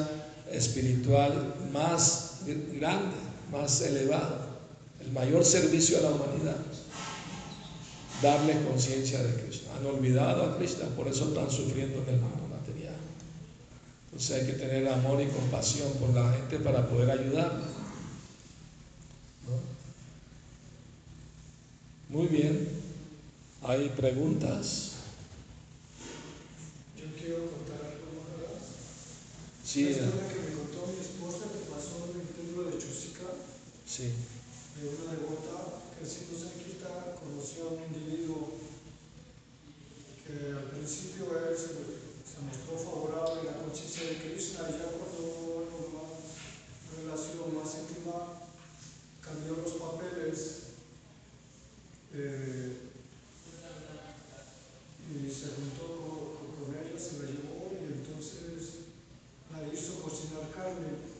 [0.50, 2.42] espiritual más
[2.78, 3.16] grande,
[3.50, 4.38] más elevado,
[5.04, 6.56] el mayor servicio a la humanidad.
[8.22, 9.74] darle conciencia de Krishna.
[9.76, 12.94] Han olvidado a Krishna, por eso están sufriendo en el mundo material.
[14.06, 17.66] Entonces hay que tener amor y compasión por la gente para poder ayudarla.
[22.08, 22.85] Muy bien.
[23.68, 24.92] ¿Hay preguntas?
[26.96, 28.62] Yo quiero contar algo más.
[29.64, 29.84] Sí.
[29.84, 33.26] La historia que me contó mi esposa que pasó en el templo de Chusica,
[33.84, 34.12] Sí.
[34.78, 38.54] de una devota que siendo cerquita conoció a un individuo
[40.22, 41.74] que al principio él se,
[42.22, 47.74] se mostró favorable a la conciencia de Krishna y ya cuando hubo una relación más
[47.82, 48.46] íntima
[49.20, 50.70] cambió los papeles
[52.14, 52.94] eh,
[55.12, 58.82] y se juntó con, con ella, se la llevó y entonces
[59.52, 61.14] la hizo cocinar carne.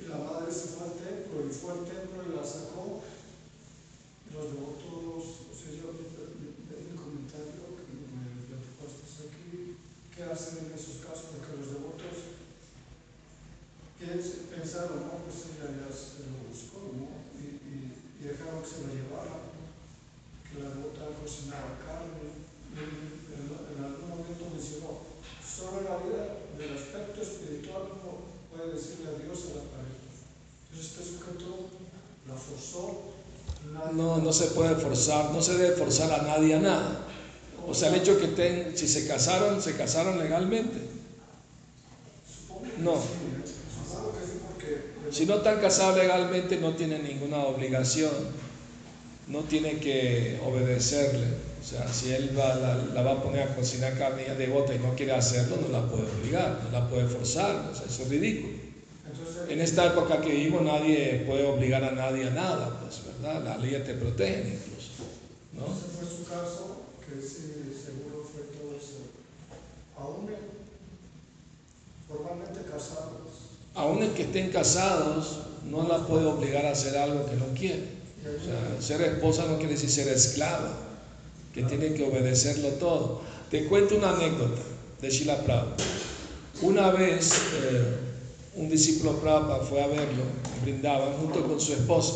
[0.00, 3.02] Y la madre se fue al templo y fue al templo y la sacó.
[4.30, 9.76] Y los devotos, o sea, yo leí un comentario que me platicaste aquí,
[10.14, 11.34] ¿qué hacen en esos casos?
[11.36, 12.16] Porque los devotos
[13.98, 17.10] piens- pensaron, no, pues ella ya se lo buscó, ¿no?
[17.36, 19.36] Y, y, y dejaron que se lo llevara,
[20.48, 22.38] que la devota cocinaba carne.
[22.70, 22.94] Y en,
[23.34, 25.02] en- en algún momento mencionó,
[25.42, 30.06] solo la vida del aspecto espiritual no puede decirle adiós a la pareja.
[30.70, 31.66] Entonces este sujeto
[32.30, 33.18] la forzó.
[33.74, 33.92] nadie-
[34.30, 37.00] No, se puede forzar, no se debe forzar a nadie a nada.
[37.66, 40.78] O sea, el hecho que ten, si se casaron, se casaron legalmente.
[42.78, 42.94] No.
[45.10, 48.12] Si no están casados legalmente, no tienen ninguna obligación,
[49.26, 51.26] no tiene que obedecerle.
[51.60, 54.94] O sea, si él va- la, va a poner a cocinar carne devota y no
[54.94, 57.68] quiere hacerlo, no la puede obligar, no la puede forzar.
[57.72, 58.54] O sea, eso es ridículo.
[59.48, 63.44] En esta época que vivimos, nadie puede obligar a nadie a nada, pues, ¿verdad?
[63.44, 64.90] Las leyes te protegen incluso,
[65.52, 65.66] ¿no?
[65.66, 69.10] Ese fue su caso, que sí, seguro fue todo eso.
[69.98, 70.30] Aún
[72.08, 73.20] formalmente casados,
[73.74, 75.38] Aún el que estén casados,
[75.70, 78.00] no la puede obligar a hacer algo que no quiere.
[78.20, 80.76] O sea, ser esposa no quiere decir ser esclava,
[81.54, 83.22] que tiene que obedecerlo todo.
[83.48, 84.60] Te cuento una anécdota
[85.00, 85.76] de Sheila Prabhupada.
[86.62, 87.96] Una vez eh,
[88.56, 90.24] un discípulo Prabhupada fue a verlo,
[90.56, 92.14] en Brindavan, junto con su esposa.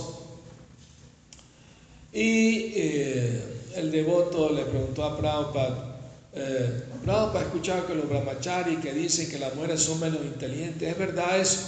[2.15, 3.43] Y eh,
[3.75, 5.97] el devoto le preguntó a Prabhupada,
[6.33, 10.89] eh, Prabhupada, he escuchado que los brahmachari que dicen que las mujeres son menos inteligentes,
[10.89, 11.61] ¿es verdad eso?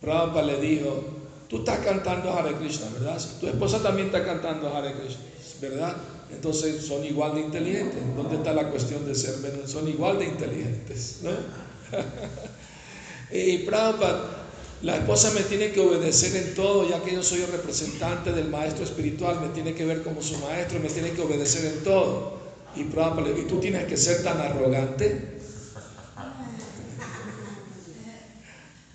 [0.00, 1.04] Prabhupada le dijo,
[1.48, 3.22] tú estás cantando Hare Krishna, ¿verdad?
[3.40, 5.22] Tu esposa también está cantando Hare Krishna,
[5.60, 5.96] ¿verdad?
[6.32, 8.00] Entonces son igual de inteligentes.
[8.16, 9.70] ¿Dónde está la cuestión de ser menos?
[9.70, 11.30] Son igual de inteligentes, ¿no?
[13.30, 14.43] y Prabhupada,
[14.82, 18.48] la esposa me tiene que obedecer en todo, ya que yo soy el representante del
[18.48, 22.34] maestro espiritual, me tiene que ver como su maestro, me tiene que obedecer en todo.
[22.76, 25.38] Y Prabhupada le dijo, ¿y tú tienes que ser tan arrogante?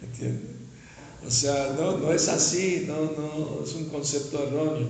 [0.01, 0.59] ¿Entiendes?
[1.25, 4.89] O sea, no, no es así, no, no, es un concepto erróneo.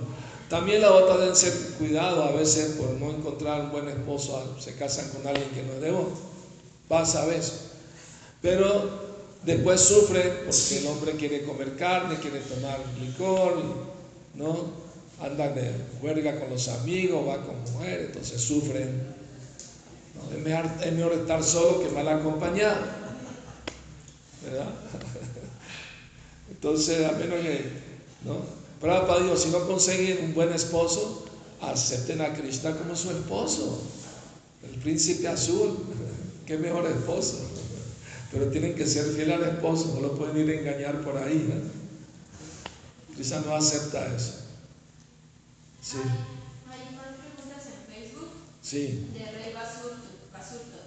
[0.50, 4.76] También la otra deben ser cuidado a veces por no encontrar un buen esposo, se
[4.76, 6.18] casan con alguien que no es devoto.
[6.88, 7.66] Pasa a veces.
[8.42, 9.09] Pero
[9.44, 13.64] después sufren porque el hombre quiere comer carne, quiere tomar licor,
[14.36, 14.80] ¿no?
[15.22, 15.72] Andan de
[16.02, 19.16] huelga con los amigos, va con mujeres, entonces sufren.
[20.16, 20.38] ¿no?
[20.38, 23.00] Es, mejor, es mejor estar solo que mal acompañado.
[24.44, 24.70] ¿Verdad?
[26.50, 27.66] Entonces, a menos que,
[28.24, 28.38] ¿no?
[28.80, 31.26] Prabhupada dijo, si no consiguen un buen esposo,
[31.62, 33.82] acepten a Krishna como su esposo.
[34.64, 35.78] El príncipe azul,
[36.46, 37.40] qué mejor esposo.
[38.32, 41.50] Pero tienen que ser fiel al esposo, no lo pueden ir a engañar por ahí.
[41.50, 43.16] ¿no?
[43.16, 44.46] Krishna no acepta eso.
[45.82, 45.98] Sí,
[46.70, 48.30] Hay preguntas en Facebook
[48.62, 49.10] sí.
[49.18, 50.06] de Rey Basurto.
[50.32, 50.78] Basurto.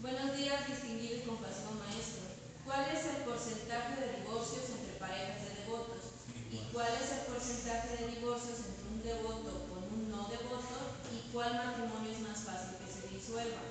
[0.00, 2.26] Buenos días, distinguido y compasivo maestro.
[2.66, 6.26] ¿Cuál es el porcentaje de divorcios entre parejas de devotos?
[6.50, 10.98] ¿Y cuál es el porcentaje de divorcios entre un devoto con un no devoto?
[11.14, 13.62] ¿Y cuál matrimonio es más fácil que se disuelva?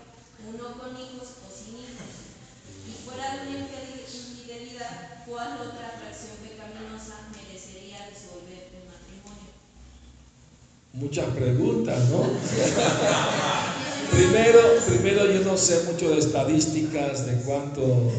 [0.48, 2.29] ¿Uno con hijos o sin hijos?
[2.88, 9.50] Y fuera de una infidel- infidelidad, ¿cuál otra fracción pecaminosa merecería disolver un matrimonio?
[10.94, 12.22] Muchas preguntas, ¿no?
[14.12, 18.12] primero, primero yo no sé mucho de estadísticas, de cuánto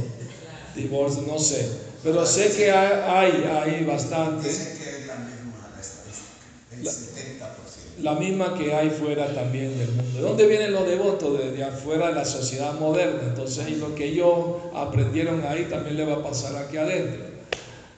[0.74, 1.68] divorcio, no sé.
[2.02, 4.48] Pero sé que hay, hay, hay bastante.
[4.48, 7.89] Dicen que es la misma la estadística, el La- 70%.
[8.02, 10.12] La misma que hay fuera también del mundo.
[10.14, 11.38] ¿De dónde vienen los devotos?
[11.38, 13.20] De, afuera de la sociedad moderna.
[13.28, 14.32] Entonces, lo que ellos
[14.74, 17.24] aprendieron ahí también le va a pasar aquí adentro.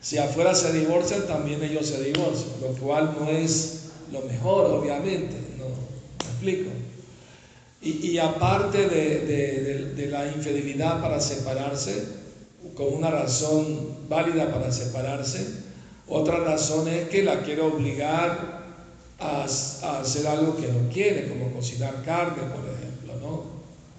[0.01, 5.37] Si afuera se divorcian, también ellos se divorcian, lo cual no es lo mejor, obviamente,
[5.59, 6.71] no, me explico.
[7.81, 12.05] Y, y aparte de, de- de la infidelidad para separarse,
[12.75, 15.47] con una razón válida para separarse,
[16.09, 18.62] otra razón es que la quiere obligar
[19.23, 19.45] a,
[20.01, 23.35] hacer algo que no quiere, como cocinar carne, por ejemplo, ¿no?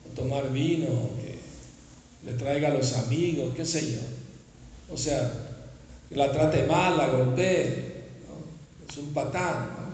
[0.06, 0.88] O tomar vino,
[1.22, 1.40] que
[2.26, 4.00] le traiga a los amigos, qué sé yo.
[4.94, 5.32] O sea,
[6.10, 8.04] que la trate mal, la golpee,
[8.88, 9.70] es un patán.
[9.78, 9.94] ¿no?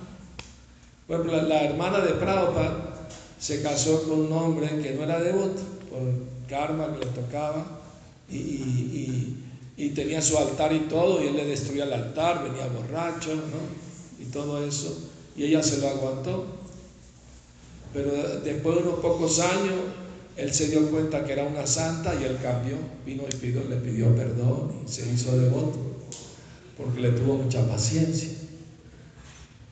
[1.07, 3.07] Por ejemplo, la, hermana de Prabhupada
[3.39, 6.01] se casó con un hombre que no era devoto, por
[6.49, 7.65] karma que le tocaba,
[8.29, 9.39] y, y-
[9.77, 13.33] y- y tenía su altar y todo, y él le destruía el altar, venía borracho,
[13.33, 14.21] ¿no?
[14.21, 15.09] Y todo eso,
[15.39, 16.45] y ella se lo aguantó.
[17.93, 18.11] Pero
[18.41, 19.75] después de unos pocos años,
[20.35, 22.75] él se dio cuenta que era una santa y él cambió,
[23.05, 25.79] vino y pidió, le pidió perdón y se hizo devoto,
[26.77, 28.29] porque le tuvo mucha paciencia.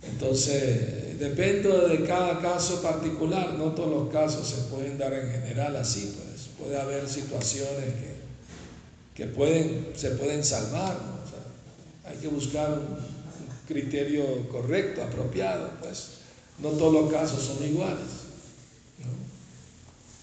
[0.04, 5.76] Entonces, depende de cada caso particular, no todos los casos se pueden dar en general
[5.76, 8.16] así, pues puede haber situaciones que,
[9.16, 10.98] que pueden, se pueden salvar,
[12.06, 13.17] hay que buscar un
[13.68, 16.24] criterio correcto, apropiado, pues
[16.60, 18.26] no todos los casos son iguales.
[19.04, 19.12] ¿no?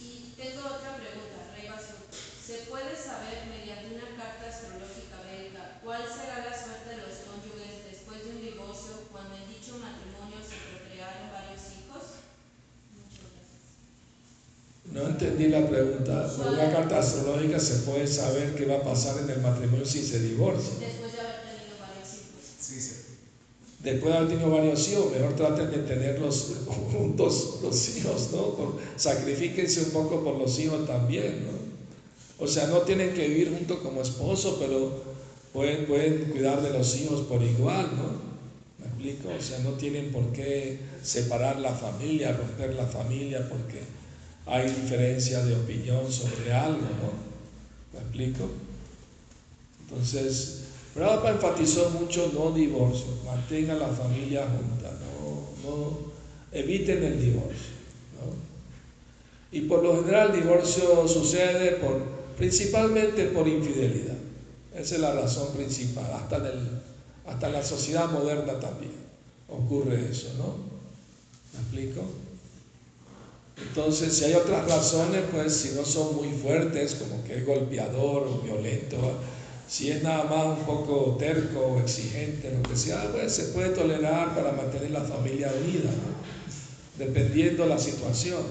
[0.01, 2.01] Y tengo otra pregunta, Rey Basur.
[2.11, 7.85] ¿Se puede saber mediante una carta astrológica védica cuál será la suerte de los cónyuges
[7.87, 12.25] después de un divorcio cuando en dicho matrimonio se procrearon varios hijos?
[12.97, 13.63] Muchas gracias.
[14.89, 16.33] No entendí la pregunta.
[16.35, 20.03] Por una carta astrológica se puede saber qué va a pasar en el matrimonio si
[20.03, 20.81] se divorcia.
[20.81, 22.43] Después de haber tenido varios hijos.
[22.59, 23.05] Sí, sí.
[23.85, 28.55] Después de haber tenido varios hijos, mejor traten de tenerlos juntos los hijos, ¿no?
[28.55, 32.45] Por- sacrifíquense un poco por los hijos también, ¿no?
[32.45, 34.91] O sea, no tienen que vivir juntos como esposos, pero
[35.53, 38.25] pueden, pueden cuidar de los hijos por igual, ¿no?
[38.79, 39.29] ¿Me explico?
[39.29, 43.83] O sea, no tienen por qué separar la familia, romper la familia, porque
[44.47, 47.13] hay diferencia de opinión sobre algo, ¿no?
[47.93, 48.49] ¿Me explico?
[49.83, 50.64] Entonces,
[50.95, 54.93] Prabhupada enfatizó mucho no divorcio, mantengan la familia junta,
[55.65, 56.13] no,
[56.53, 57.75] eviten el divorcio.
[59.51, 61.79] Y por lo general el divorcio sucede
[62.37, 64.17] principalmente por infidelidad.
[64.75, 66.81] Esa es la razón principal, hasta en,
[67.27, 68.93] hasta la sociedad moderna también
[69.49, 70.57] ocurre eso, ¿no?
[71.53, 72.03] ¿Me explico?
[73.57, 78.27] Entonces, si hay otras razones, pues si no son muy fuertes, como que es golpeador
[78.27, 78.97] o violento,
[79.69, 83.71] si es nada más un poco terco o exigente, lo que sea, pues se puede
[83.71, 86.25] tolerar para mantener la familia unida, ¿no?
[86.99, 88.43] dependiendo la situación.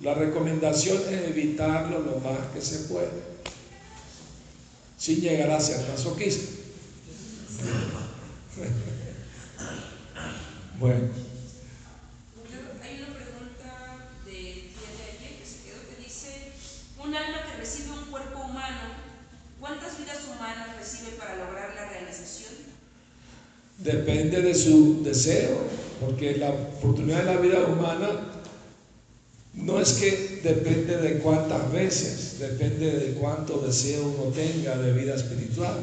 [0.00, 3.10] La recomendación es evitarlo lo más que se puede,
[4.98, 6.52] sin llegar a ser masoquista.
[10.78, 11.08] Bueno.
[12.50, 16.52] Yo- Hay una pregunta del día de ayer que se quedó que dice,
[17.02, 18.80] un alma que recibe un cuerpo humano,
[19.58, 22.52] ¿cuántas vidas humanas recibe para lograr la realización?
[23.86, 25.58] Depende de su deseo,
[26.00, 28.32] porque la oportunidad de la vida humana
[29.54, 35.14] no es que depende de cuántas veces, depende de cuánto deseo uno tenga de vida
[35.14, 35.76] espiritual.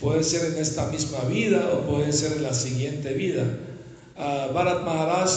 [0.00, 3.44] Puede ser en esta misma vida o puede ser en la siguiente vida.
[4.16, 5.30] A Bharat Maharaj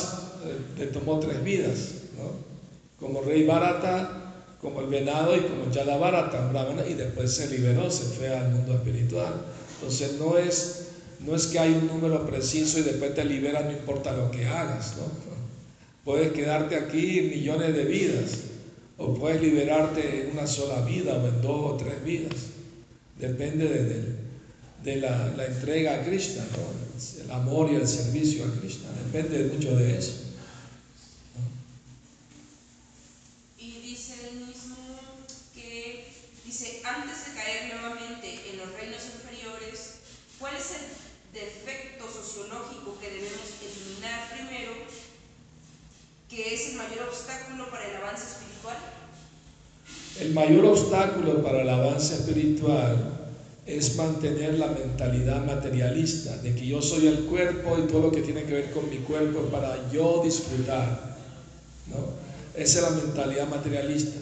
[0.46, 1.90] eh, le tomó tres vidas,
[2.98, 6.52] como rey Bharata, como el venado y como Yada Bharata,
[6.90, 9.46] y después se liberó, se fue al mundo espiritual.
[9.76, 10.85] Entonces no es,
[11.26, 14.46] no es que hay un número preciso y después te liberas, no importa lo que
[14.46, 15.04] hagas, ¿no?
[16.04, 18.32] Puedes quedarte aquí millones de vidas,
[18.98, 22.36] o puedes liberarte en una sola vida, o en dos o tres vidas.
[23.18, 23.84] Depende de,
[24.84, 27.24] de- la, entrega a Krishna, ¿no?
[27.24, 30.14] el amor y el servicio a Krishna, depende mucho de eso.
[33.58, 34.76] Y dice él mismo
[35.56, 36.06] que,
[36.46, 39.96] dice, antes de caer nuevamente en los reinos inferiores,
[40.40, 41.05] ¿cuál es el
[46.36, 48.78] que es el mayor obstáculo para el avance espiritual?
[50.20, 53.30] El mayor obstáculo para el avance espiritual
[53.66, 58.22] es mantener la mentalidad materialista, de que yo soy el cuerpo y todo lo que
[58.22, 61.16] tiene que ver con mi cuerpo para yo disfrutar.
[61.88, 61.98] ¿no?
[62.54, 64.20] Esa es la mentalidad materialista.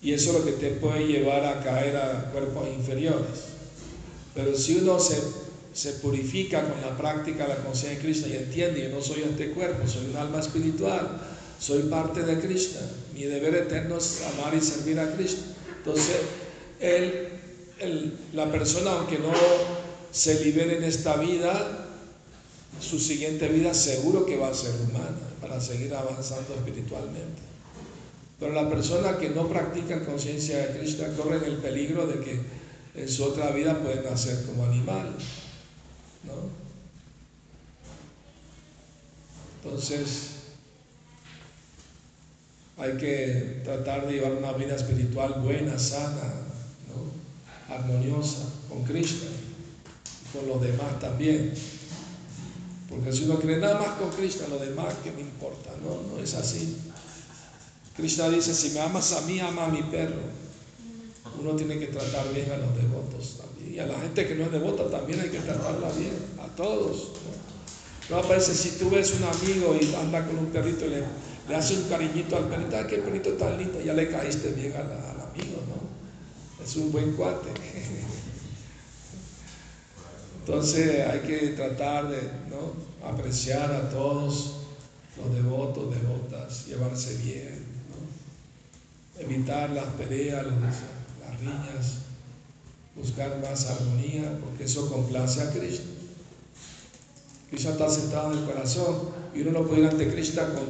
[0.00, 3.44] Y eso es lo que te puede llevar a caer a cuerpos inferiores.
[4.34, 5.20] Pero si uno se,
[5.76, 9.22] se purifica con la práctica de la conciencia de Krishna y entiende, yo no soy
[9.22, 11.20] este cuerpo, soy un alma espiritual,
[11.60, 12.80] soy parte de Krishna,
[13.14, 15.42] mi deber eterno es amar y servir a Krishna.
[15.78, 16.16] Entonces,
[16.80, 17.28] él
[17.78, 19.32] el- la persona, aunque no
[20.10, 21.88] se libere en esta vida,
[22.80, 27.42] su siguiente vida seguro que va a ser humana para seguir avanzando espiritualmente.
[28.40, 32.40] Pero la persona que no practica conciencia de Krishna corre el peligro de que
[32.94, 35.14] en su otra vida pueden nacer como animal.
[36.26, 36.66] ¿No?
[39.62, 40.30] Entonces,
[42.76, 46.22] hay que tratar de llevar una vida espiritual buena, sana,
[46.88, 47.74] ¿no?
[47.74, 51.54] armoniosa con Krishna y con los demás también.
[52.88, 56.22] Porque si uno cree nada más con Krishna, lo demás que me importa, no, no
[56.22, 56.76] es así.
[57.96, 60.20] Krishna dice, si me amas a mí, ama a mi perro.
[61.40, 63.74] Uno tiene que tratar bien a los devotos también.
[63.74, 67.12] Y a la gente que no es devota también hay que tratarla bien, a todos.
[68.08, 71.02] No, no parece si tú ves un amigo y anda con un perrito y le,
[71.48, 73.80] le hace un cariñito al perrito, ¡ay, qué perrito tan lindo!
[73.80, 76.64] Ya le caíste bien al, al amigo, ¿no?
[76.64, 77.50] Es un buen cuate.
[80.40, 82.72] Entonces hay que tratar de ¿no?
[83.06, 84.52] apreciar a todos
[85.16, 89.20] los devotos, devotas, llevarse bien, ¿no?
[89.22, 90.52] evitar las peleas, los-
[92.94, 95.84] buscar más armonía, porque eso complace a Krishna.
[97.50, 100.66] Krishna está sentado en el corazón y uno no puede ir ante Krishna con,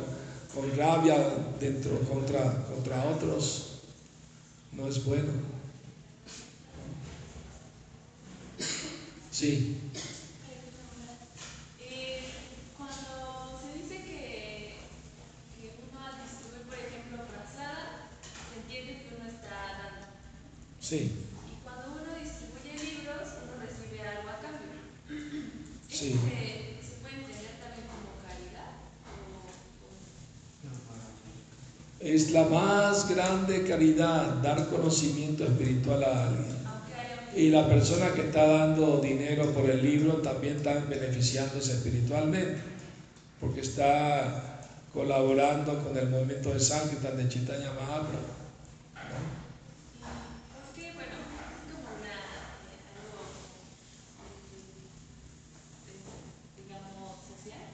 [0.54, 1.16] con rabia
[1.58, 3.80] dentro contra, contra otros.
[4.72, 5.32] No es bueno.
[9.30, 9.76] Sí.
[11.78, 12.20] Eh,
[12.76, 14.76] cuando se dice que,
[15.60, 18.08] que uno al distribuir, por ejemplo, frazada,
[18.52, 20.06] se entiende que uno está dando.
[20.88, 21.10] Sí,
[21.50, 24.70] Y cuando uno distribuye libros, uno recibe algo a cambio.
[25.90, 26.12] Sí.
[26.12, 28.70] Este, ¿Se puede entender también como caridad?
[29.06, 29.46] O-
[32.02, 36.56] o- es la más grande caridad dar conocimiento espiritual a alguien.
[37.34, 42.58] Y la persona que está dando dinero por el libro también está beneficiándose espiritualmente,
[43.40, 44.62] porque está
[44.92, 48.32] colaborando con el movimiento de Sankirtan de Chaitanya Mahaprabhu.
[48.94, 49.46] ¿no?
[50.54, 50.92] ¿Por qué?
[50.94, 53.20] Bueno, es como una, eh, algo,
[54.16, 54.88] mm,
[55.90, 57.66] eh, digamos, social.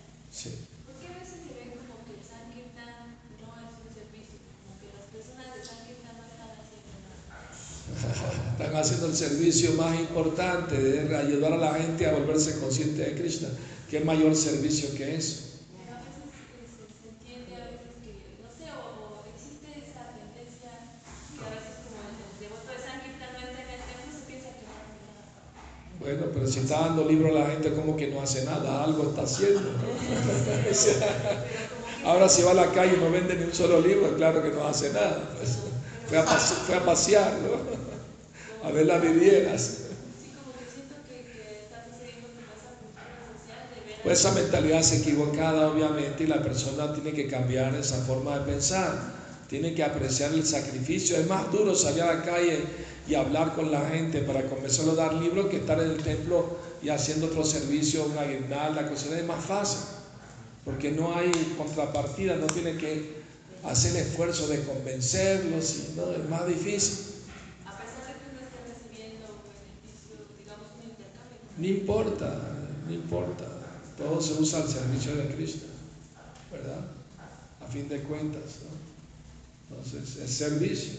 [0.43, 0.51] Sí.
[0.86, 4.43] ¿Por qué a veces se ve como que el Sankirtan no es un servicio?
[4.66, 6.99] Como que las personas de Sankirtan no están haciendo
[7.30, 7.47] nada.
[8.59, 13.14] Están haciendo el servicio más importante de ayudar a la gente a volverse consciente de
[13.14, 13.51] Krishna.
[13.88, 15.62] ¿Qué mayor servicio que eso?
[15.78, 19.78] Pero a veces eh, se, se entiende, a veces que, no sé, o, o existe
[19.78, 20.74] esa tendencia
[21.38, 24.26] que a veces como el, el devoto de Sankirtan no está en el templo, se
[24.26, 25.22] piensa que no hace nada.
[26.03, 29.11] Bueno, pero si está dando libro a la gente, como que no hace nada, algo
[29.11, 29.61] está haciendo.
[29.61, 29.68] ¿no?
[30.70, 31.45] O sea,
[32.05, 34.51] ahora si va a la calle y no vende ni un solo libro, claro que
[34.51, 35.22] no hace nada.
[35.37, 35.59] pues.
[36.09, 38.68] Fue, a fue a pasear, ¿no?
[38.68, 39.78] a ver las vivieras.
[44.03, 48.53] Pues esa mentalidad es equivocada, obviamente, y la persona tiene que cambiar esa forma de
[48.53, 48.99] pensar.
[49.49, 51.16] Tiene que apreciar el sacrificio.
[51.16, 52.64] Es más duro salir a la calle
[53.07, 56.57] y hablar con la gente para convencerlo a dar libros que estar en el templo
[56.83, 59.12] y haciendo otro servicio, una guirnalda, cosas.
[59.12, 59.80] Es más fácil,
[60.64, 63.22] porque no hay contrapartida, no tiene que
[63.64, 66.99] hacer el esfuerzo de convencerlos, y, no, es más difícil.
[67.64, 71.39] a pesar de que uno esté recibiendo un beneficio, digamos, un intercambio.
[71.57, 72.39] No importa,
[72.87, 73.45] no importa.
[73.97, 75.66] Todo se usa al servicio de Cristo,
[76.51, 76.80] ¿verdad?
[77.61, 78.93] A fin de cuentas, ¿no?
[79.76, 80.93] Entonces, es servicio.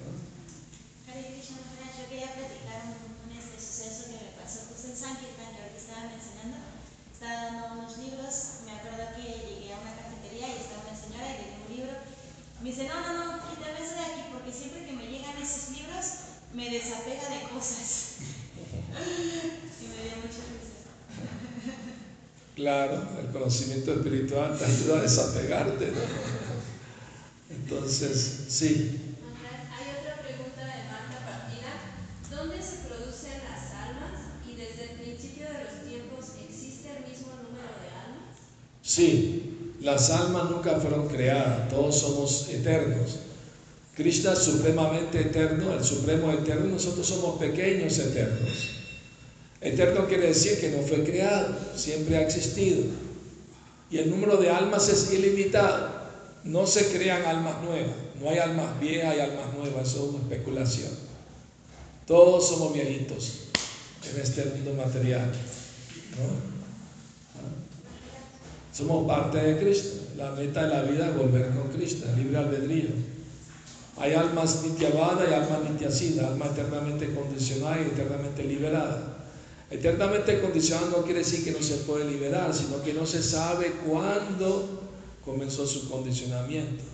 [0.00, 1.12] ¿no?
[1.12, 4.85] Hare Krishna Maharaj, yo quería platicar un, un este suceso que me pasó justo en
[4.96, 6.56] Sankirtan, que ahorita estaba mencionando.
[7.12, 11.28] Estaba dando unos libros, me acuerdo que llegué a una cafetería y estaba una señora
[11.28, 11.92] y le di un libro.
[12.64, 15.76] Me dice, no, no, no, quítame eso de aquí porque siempre que me llegan esos
[15.76, 16.26] libros
[16.56, 18.16] me desapega de cosas.
[19.80, 20.88] y me dio mucha risa.
[22.56, 25.92] Claro, el conocimiento espiritual te ayuda a desapegarte.
[27.50, 29.14] Entonces, sí,
[29.76, 31.72] Hay otra pregunta de Marta Partida.
[32.30, 37.32] ¿Dónde se producen las almas y desde el principio de los tiempos existe el mismo
[37.36, 38.48] número de almas?
[38.96, 43.18] Sí, las almas nunca fueron creadas, todos somos eternos.
[43.94, 48.70] Krishna es supremamente eterno, el supremo eterno, nosotros somos pequeños eternos.
[49.60, 52.84] Eterno quiere decir que no fue creado, siempre ha existido.
[53.90, 55.94] Y el número de almas es ilimitado.
[56.44, 60.22] No se crean almas nuevas, no hay almas viejas, hay almas nuevas, eso es una
[60.22, 60.92] especulación.
[62.06, 63.48] Todos somos viejitos
[64.10, 65.32] en este mundo material.
[66.18, 66.55] ¿no?
[68.76, 70.02] Somos parte de Cristo.
[70.18, 72.90] La meta de la vida es volver con Cristo, libre albedrío.
[73.96, 79.16] Hay almas nityavada y almas nityasida, alma eternamente condicionada y eternamente liberada.
[79.70, 83.72] Eternamente condicionada no quiere decir que no se puede liberar, sino que no se sabe
[83.86, 84.82] cuándo
[85.24, 86.84] comenzó su condicionamiento.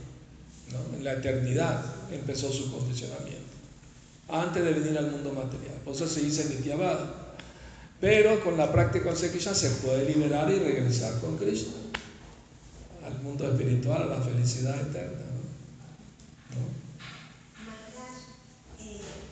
[0.97, 3.43] En la eternidad empezó su condicionamiento,
[4.29, 5.75] antes de venir al mundo material.
[5.85, 7.22] Por eso se dice nityavada.
[8.03, 11.75] Pero con la práctica Krishna se puede liberar y regresar con Krishna
[13.07, 15.23] al mundo espiritual, a la felicidad eterna.
[16.51, 16.59] ¿no?
[16.59, 16.67] ¿No?
[17.63, 18.27] Maharaj,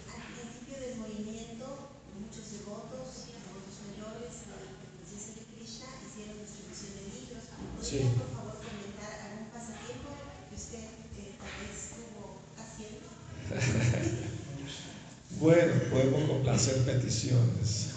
[0.06, 1.66] al principio del movimiento,
[2.14, 4.62] muchos devotos, devotos mayores de la
[5.02, 7.42] conciencia de Krishna hicieron distribución de libros.
[7.50, 8.06] ¿Podría, Sí.
[8.22, 10.14] por favor, comentar algún pasatiempo
[10.46, 10.86] que usted
[11.18, 11.34] eh,
[11.74, 13.10] estuvo haciendo?
[15.40, 17.92] Bueno, podemos complacer peticiones,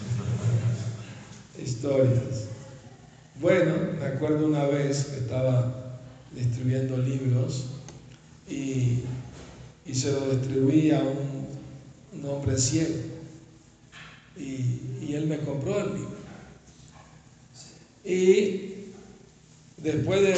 [3.41, 5.99] Bueno, me acuerdo una vez que estaba
[6.33, 7.65] distribuyendo libros
[8.49, 8.99] y,
[9.85, 11.43] y se lo distribuí a un,
[12.25, 12.95] hombre ciego
[14.37, 16.15] y, y él me compró el libro.
[18.05, 18.93] Y
[19.75, 20.35] después de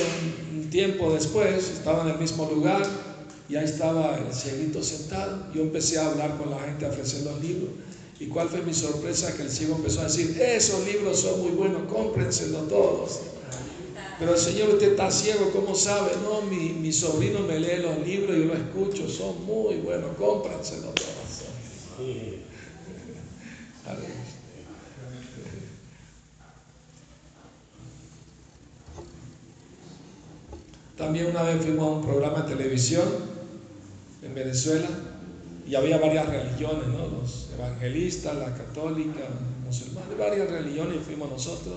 [0.51, 2.81] un, un tiempo después, estaba en el mismo lugar
[3.47, 5.53] y ahí estaba el cieguito sentado.
[5.53, 7.69] Yo empecé a hablar con la gente, a ofrecer los libros.
[8.19, 9.35] ¿Y cuál fue mi sorpresa?
[9.35, 13.19] Que el ciego empezó a decir, esos libros son muy buenos, cómprenselos todos.
[14.17, 16.11] Pero el Señor, usted está ciego, ¿cómo sabe?
[16.23, 20.15] No, mi, mi sobrino me lee los libros y yo lo escucho, son muy buenos,
[20.17, 21.15] cómprenselos todos.
[30.97, 33.03] También una vez fuimos a un programa de televisión
[34.23, 34.87] en Venezuela
[35.67, 37.07] y había varias religiones, ¿no?
[37.19, 39.21] Los evangelistas, la católica,
[39.65, 41.75] musulmanes, varias religiones fuimos nosotros.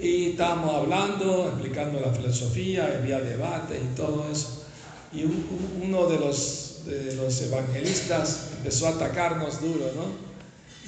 [0.00, 4.64] Y estábamos hablando, explicando la filosofía, había debates y todo eso.
[5.12, 10.28] Y un- un- uno de los, de los evangelistas empezó a atacarnos duro, ¿no?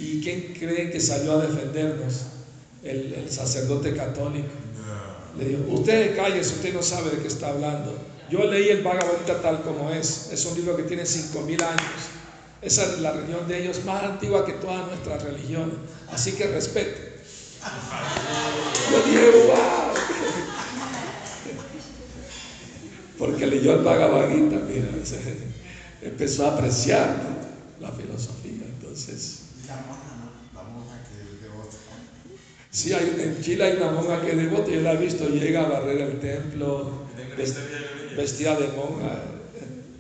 [0.03, 2.23] ¿Y quién creen que salió a defendernos?
[2.83, 4.49] El, el sacerdote católico.
[5.39, 7.95] Le dijo, usted cállese, usted no sabe de qué está hablando.
[8.31, 10.31] Yo leí el Bhagavad Gita tal como es.
[10.33, 11.81] Es un libro que tiene 5.000 años.
[12.63, 15.75] Esa es la religión de ellos más antigua que todas nuestras religiones.
[16.13, 17.15] Así que respete.
[18.93, 19.95] Yo dije, wow.
[23.19, 24.89] Porque leyó el Bhagavad Gita, mira,
[26.01, 27.87] empezó a apreciar ¿no?
[27.87, 28.65] la filosofía.
[28.65, 30.59] Entonces, Y la monja, ¿no?
[30.59, 31.77] La monja que es devota.
[32.71, 35.67] sí, hay, en Chile hay una monja que es devota, yo la he visto, llega
[35.67, 37.07] a barrer el templo,
[38.21, 39.17] Vestida de monja.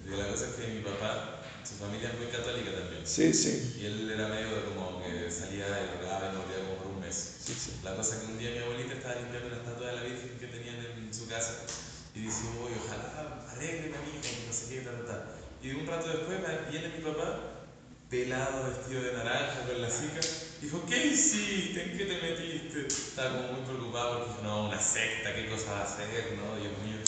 [0.04, 3.00] Y la cosa es que mi papá, su familia es muy católica también.
[3.06, 6.86] Sí, sí, Y él era medio como que salía y rogaba y volvía como por
[6.92, 7.16] un mes.
[7.40, 7.80] sí, sí.
[7.82, 10.36] La cosa es que un día mi abuelita estaba limpiando una estatua de la Virgen
[10.36, 11.64] que tenían en su casa
[12.14, 15.24] y dice, uy, ojalá arreglen a mi hijo, que no sé qué, tal, tal.
[15.64, 17.56] Y un rato después viene mi papá,
[18.10, 20.20] pelado, vestido de naranja, con la cica,
[20.60, 21.88] dijo, ¿qué hiciste?
[21.88, 22.84] ¿En qué te metiste?
[22.84, 26.36] Estaba como muy preocupado porque dijo, no, una secta, ¿qué cosa va a hacer?
[26.36, 27.00] No, Dios mío.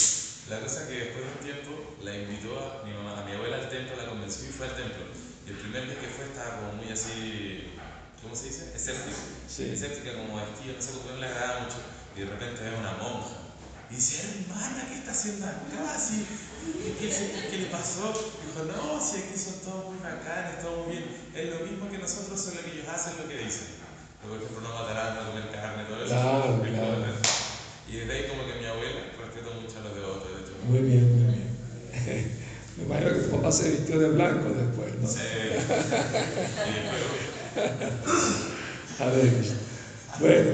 [0.53, 3.33] La cosa es que después de un tiempo la invitó a mi, mamá, a mi
[3.33, 5.09] abuela al templo, la convenció y fue al templo.
[5.49, 7.73] Y el primer día que fue estaba como muy así,
[8.21, 8.69] ¿cómo se dice?
[8.77, 9.17] Escéptico.
[9.49, 9.73] Sí.
[9.73, 11.81] Escéptica como vestida, no sé no le agrada mucho.
[12.13, 13.49] Y de repente ve una monja.
[13.89, 15.97] Y dice, hermana, ¿qué está haciendo acá?
[15.97, 18.13] ¿qué, qué, qué le pasó?
[18.13, 21.33] Dijo, no, si aquí son todos muy bacanes, todo muy bien.
[21.33, 23.81] Es lo mismo que nosotros, solo que ellos hacen lo que dicen.
[24.21, 26.13] Por ejemplo, no matarán, no comer carne, todo eso.
[26.13, 27.53] Claro, claro.
[27.89, 30.32] Y desde ahí como que mi abuela respeta mucho a los devotos.
[30.69, 31.49] Muy bien, muy bien.
[32.77, 35.09] Me imagino que tu papá se vistió de blanco después, ¿no?
[35.09, 35.19] Sí.
[38.99, 39.31] A ver,
[40.21, 40.51] bueno,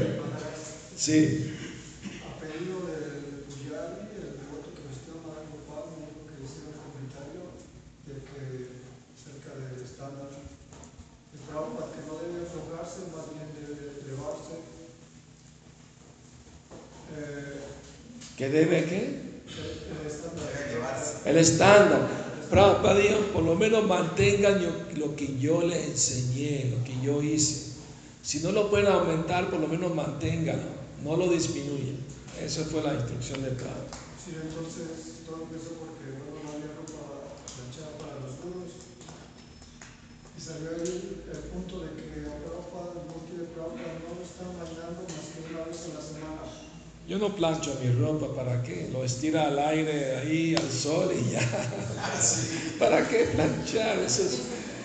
[0.96, 1.52] sí,
[2.24, 6.72] A pedido del Puyari, el devoto que vestió a Marango Gopal, me dijo que hiciera
[6.72, 7.44] un comentario
[8.08, 8.40] de que
[9.12, 14.64] acerca del estándar de Prabhupada, que no debe aflojarse, más bien debe elevarse.
[17.12, 17.60] Eh,
[18.36, 19.28] ¿qué debe qué?
[19.48, 21.27] el, el estándar Debe elevarse.
[21.38, 22.02] El estándar.
[22.50, 24.58] Prabhupada dijo, por lo menos mantengan
[24.96, 27.78] lo que yo les enseñé, lo que yo hice.
[28.24, 30.66] Si no lo pueden aumentar, por lo menos manténganlo,
[31.04, 31.94] no lo disminuyan.
[32.42, 34.02] Esa fue la instrucción de Prabhupada.
[34.18, 38.74] Sí, entonces todo empezó porque no había ropa planchada para los duros.
[40.34, 44.58] Y salió ahí el punto de que Prabhupada, el multi de Prabhupada, no lo están
[44.58, 46.67] bañando más que una vez a la semana.
[47.08, 48.90] Yo no plancho mi ropa, ¿para qué?
[48.92, 51.40] Lo estira al aire, ahí, al sol y ya.
[52.78, 53.98] ¿Para qué planchar?
[54.00, 54.40] Eso es,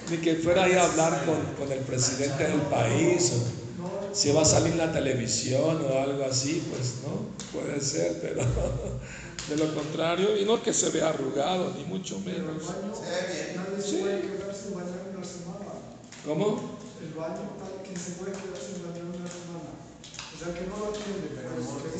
[0.09, 4.43] ni que fuera ahí a hablar con, con el presidente del país, o si va
[4.43, 8.41] a salir la televisión o algo así, pues no, puede ser, pero
[9.49, 12.63] De lo contrario, y no que se vea arrugado, ni mucho menos.
[13.84, 14.01] Sí.
[16.26, 16.78] ¿Cómo?
[17.01, 17.41] El baño,
[17.84, 18.82] ¿quién se puede quedar sin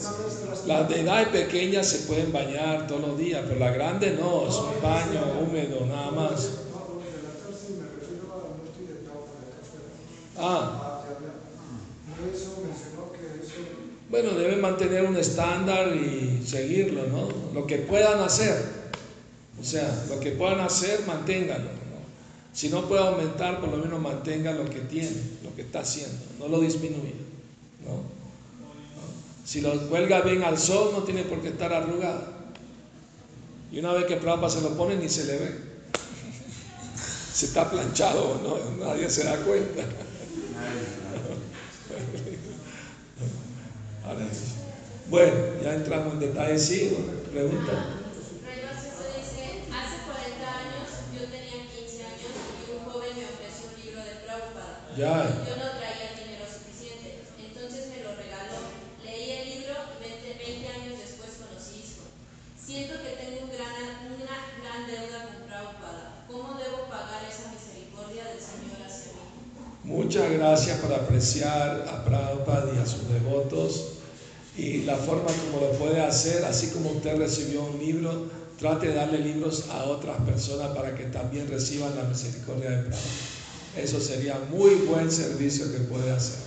[0.04, 4.48] las Las de edad pequeña se pueden bañar todos los días, pero la grande no,
[4.48, 6.50] es un baño húmedo nada más.
[6.72, 9.86] No, de la cárcel me refiero a no estoy de trabajo de acá afuera.
[10.38, 11.04] Ah, Ah,
[14.10, 17.30] bueno, deben mantener un estándar y seguirlo, ¿no?
[17.54, 18.84] Lo que puedan hacer.
[19.60, 21.70] O sea, lo que puedan hacer, manténganlo.
[21.72, 21.98] ¿no?
[22.54, 26.18] Si no puede aumentar, por lo menos mantenga lo que tiene, lo que está haciendo,
[26.38, 27.14] no lo disminuya.
[27.86, 28.13] ¿no?
[29.46, 32.24] Si lo cuelga bien al sol, no tiene por qué estar arrugado.
[33.72, 35.74] Y una vez que Prabhupada se lo pone, ni se le ve.
[37.34, 39.84] Si está planchado o no, nadie se da cuenta.
[45.14, 46.90] Bueno, ya entramos en detalle, sí,
[47.32, 48.02] pregunta.
[48.42, 53.70] Rey Básico dice, hace 40 años yo tenía 15 años y un joven me ofreció
[53.70, 54.90] un libro de Prabhupada.
[54.98, 58.58] Ya, Yo no traía dinero suficiente, entonces me lo regaló.
[59.06, 62.10] Leí el libro y 20, 20 años después conocí ISKCON.
[62.58, 66.26] Siento que tengo un gran, una gran deuda con Prabhupada.
[66.26, 69.30] ¿Cómo debo pagar esa misericordia del Señor hacia mí?
[70.14, 73.94] Muchas gracias por apreciar a Prabhupada y a sus devotos.
[74.56, 78.28] Y la forma como lo puede hacer, así como usted recibió un libro,
[78.60, 83.12] trate de darle libros a otras personas para que también reciban la misericordia de Prabhupada.
[83.76, 86.42] Eso sería muy buen servicio que puede hacer.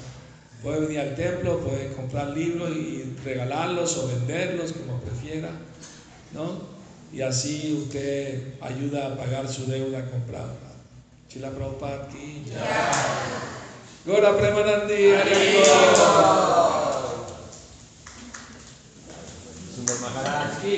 [0.62, 5.50] Puede venir al templo, puede comprar libros y regalarlos o venderlos, como prefiera,
[6.32, 6.76] ¿no?
[7.12, 10.65] Y así usted ayuda a pagar su deuda con Prabhupada.
[11.36, 12.48] Sila Prabhupada ki
[14.08, 15.60] Goda Premanandi Hari
[19.68, 20.76] Sumber makanan ki.